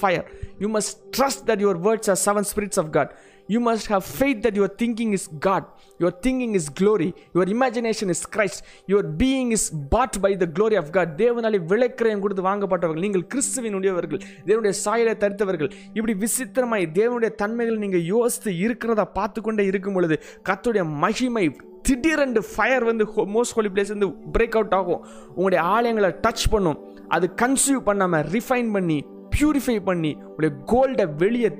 [0.00, 0.26] fire
[0.58, 3.12] you must trust that your words are seven spirits of God
[3.48, 5.64] You must have faith that your thinking is God.
[5.98, 7.14] Your thinking is glory.
[7.34, 8.62] Your imagination is Christ.
[8.86, 11.08] Your being is bought by the glory of God.
[11.18, 18.52] தேவனாலே விளைக்கிரயம் கொடுத்து வாங்கப்பட்டவர்கள் நீங்கள் கிறிஸ்துவினுடையவர்கள் தேவனுடைய சாயலை தரித்தவர்கள் இப்படி விசித்திரமாய் தேவனுடைய தன்மைகள் நீங்கள் யோசித்து
[18.58, 20.18] இருக்கிறதா பார்த்து கொண்டே இருக்கும் பொழுது
[20.50, 21.44] கத்துடைய மகிமை
[21.88, 23.04] திடீரென்று ஃபயர் வந்து
[23.36, 25.00] மோஸ்ட் ஹோலி பிளேஸ் வந்து பிரேக் அவுட் ஆகும்
[25.36, 26.78] உங்களுடைய ஆலயங்களை டச் பண்ணும்
[27.16, 28.98] அது கன்சியூவ் பண்ணாமல் ரிஃபைன் பண்ணி
[29.36, 31.50] பியூரிஃபை பண்ணி உங்களுடைய கோல்டை வெளியே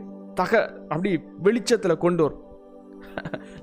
[0.40, 0.62] தக
[0.92, 1.10] அப்படி
[1.46, 2.42] வெளிச்சத்தில் கொண்டு வரும்.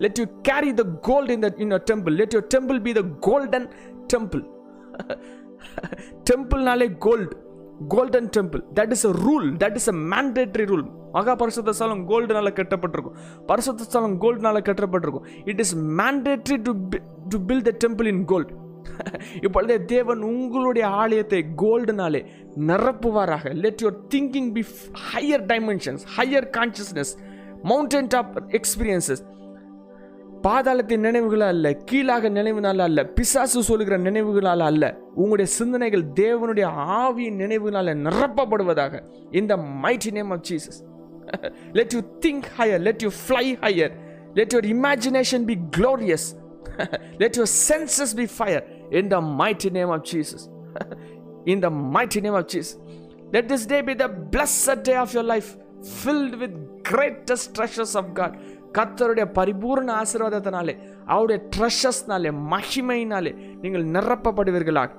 [0.04, 3.68] Let you carry the gold in the in temple let your temple be the golden
[4.14, 4.44] temple
[6.30, 7.36] டெம்பிள்னாலே gold
[7.94, 12.50] golden temple that is a rule that is a mandatory rule மகா பரிசுத்த ஸ்தலம் கோல்டுனால
[12.58, 13.16] கட்டப்பட்டிருக்கும்.
[13.46, 15.28] பரிசுத்த ஸ்தலம் கோல்டுனால கட்டப்பட்டிருக்கும்.
[15.52, 16.72] It is mandatory to
[17.32, 18.54] to build the temple in gold
[19.44, 22.26] இப்பொழுதே தேவன் உங்களுடைய ஆலயத்தை கோல்டுனாலே
[22.58, 23.56] நிரப்புவாராக.
[23.56, 24.66] Let your thinking be
[25.14, 27.18] higher dimensions higher consciousness
[27.64, 29.38] mountain top experiences
[30.44, 34.98] பாதாளத்தின் நினைவுகளால் அல்ல கீழாக நினைவுனால அல்ல பிசாசு சொல்லுகிற நினைவுகளால் அல்ல.
[35.16, 39.02] உங்களுடைய சிந்தனைகள் தேவனுடைய ஆவியின் நினைவுகளால் நிரப்பப்படுவதாக.
[39.32, 40.88] இந்த mighty name of Jesus
[41.74, 43.92] let you think higher let you fly higher
[44.34, 46.28] let your imagination be glorious
[47.23, 50.43] let your senses be fire in the mighty name of jesus
[51.53, 52.79] in the mighty name of jesus
[53.35, 55.49] let this day be the blessed day of your life
[56.03, 56.53] filled with
[56.91, 58.35] greatest treasures of god
[58.79, 60.75] கர்த்தருடைய பரிபூர்ண ஆசீர்வாதத்தினாலே
[61.13, 64.91] அவருடைய ட்ரெஷஸ்னாலே மகிமையினாலே நீங்கள் நிரப்பப்படுவீர்களாக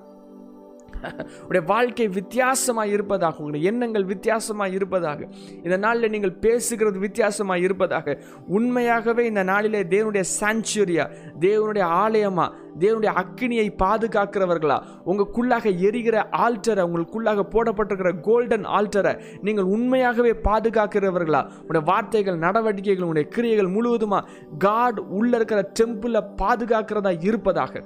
[1.48, 5.28] உடைய வாழ்க்கை வித்தியாசமாக இருப்பதாக உங்களுடைய எண்ணங்கள் வித்தியாசமாக இருப்பதாக
[5.62, 8.16] இந்த நாளில் நீங்கள் பேசுகிறது வித்தியாசமாக இருப்பதாக
[8.48, 11.06] உண்மையாகவே இந்த நாளிலே தேவனுடைய சான்ச்சுரியா
[11.40, 12.46] தேவனுடைய ஆலயமா
[12.78, 14.76] தேவனுடைய அக்கினியை பாதுகாக்கிறவர்களா
[15.06, 23.74] உங்களுக்குள்ளாக எரிகிற ஆல்டரை உங்களுக்குள்ளாக போடப்பட்டிருக்கிற கோல்டன் ஆல்டரை நீங்கள் உண்மையாகவே பாதுகாக்கிறவர்களா உடைய வார்த்தைகள் நடவடிக்கைகள் உங்களுடைய கிரியைகள்
[23.74, 24.20] முழுவதுமா
[24.58, 27.82] காட் உள்ள இருக்கிற டெம்பிளை பாதுகாக்கிறதா இருப்பதாக.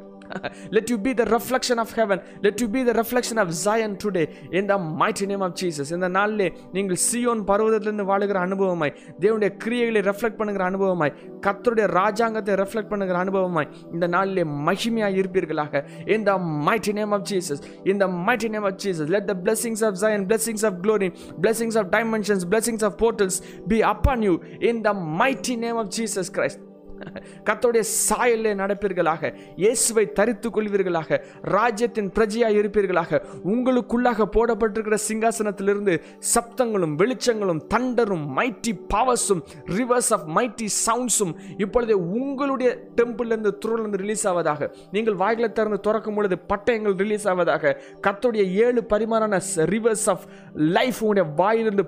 [0.70, 4.24] Let you be the reflection of heaven Let you be the reflection of Zion today
[4.52, 5.88] In the mighty name of Jesus.
[5.96, 11.12] இந்த நாளிலே நீங்கள் சியோன் பருவதத்திலிருந்து வாழுகிற அனுபவமாய் தேவனுடைய கிரியைகளை ரெஃப்ளெக்ட் பண்ணுகிற அனுபவமாய்
[11.46, 15.82] கத்தருடைய ராஜாங்கத்தை ரெஃப்ளெக்ட் பண்ணுகிற அனுபவமாய் இந்த நாளிலே மகிமையாக இருப்பீர்களாக
[16.16, 16.34] in the
[16.68, 20.26] mighty name of Jesus in the mighty name of Jesus let the blessings of Zion
[20.30, 21.10] blessings of glory
[21.42, 24.36] blessings of dimensions blessings of portals be upon you
[24.70, 26.62] in the mighty name of Jesus Christ
[27.44, 31.18] கத்தோடைய சாயலே நடப்பீர்களாக இயேசுவை தரித்துக் கொள்வீர்களாக
[31.54, 35.94] ராஜ்யத்தின் பிரஜையாக இருப்பீர்களாக உங்களுக்குள்ளாக போடப்பட்டிருக்கிற சிங்காசனத்திலிருந்து
[36.34, 39.42] சப்தங்களும் வெளிச்சங்களும் தண்டரும் மைட்டி பவர்ஸும்
[39.74, 46.38] ரிவர்ஸ் ஆஃப் மைட்டி சவுண்ட்ஸும் இப்பொழுது உங்களுடைய டெம்பிள்லேருந்து துருளிலிருந்து ரிலீஸ் ஆவதாக நீங்கள் வாய்களை திறந்து திறக்கும் பொழுது
[46.48, 47.74] பட்டயங்கள் ரிலீஸ் ஆவதாக
[48.06, 49.40] கத்தோடைய ஏழு பரிமாறான
[49.70, 50.24] ரிவர்ஸ் ஆஃப்
[50.74, 51.86] லைஃப் உங்களுடைய வாயிலிருந்து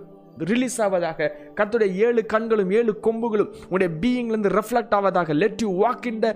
[0.50, 1.28] ரிலீஸ் ஆவதாக
[1.58, 6.30] கர்த்தருடைய ஏழு கண்களும் ஏழு கொம்புகளும் உங்களுடைய பீயிங்லேருந்து reflect ஆவதாக let you walk in the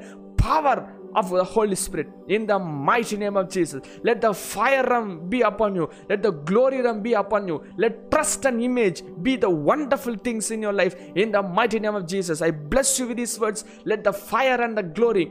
[0.46, 0.82] power
[1.20, 3.82] of the Holy Spirit in the mighty name of Jesus.
[4.03, 5.90] Let the fire realm be upon you.
[6.09, 7.62] Let the glory realm be upon you.
[7.76, 11.94] Let trust and image be the wonderful things in your life in the mighty name
[11.94, 12.42] of Jesus.
[12.42, 13.64] I bless you with these words.
[13.84, 15.26] Let the fire and the glory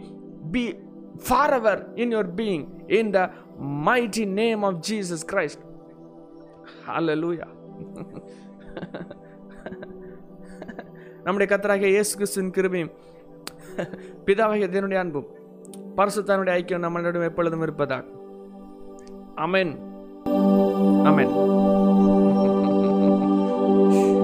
[0.52, 0.76] be
[1.20, 5.60] forever in your being in the mighty name of Jesus Christ.
[6.86, 7.48] Hallelujah.
[11.24, 12.92] நம்முடைய கத்தராகிய இயேசு கிறிஸ்துவின் கிருபையும்
[14.26, 15.28] பிதாவாகிய தேவனுடைய அன்பும்
[15.96, 18.04] பரசுத்தானுடைய ஐக்கியம் நம்மளிடம் எப்பொழுதும் இருப்பதாக.
[19.38, 19.80] அமேன்
[21.06, 21.34] அமேன்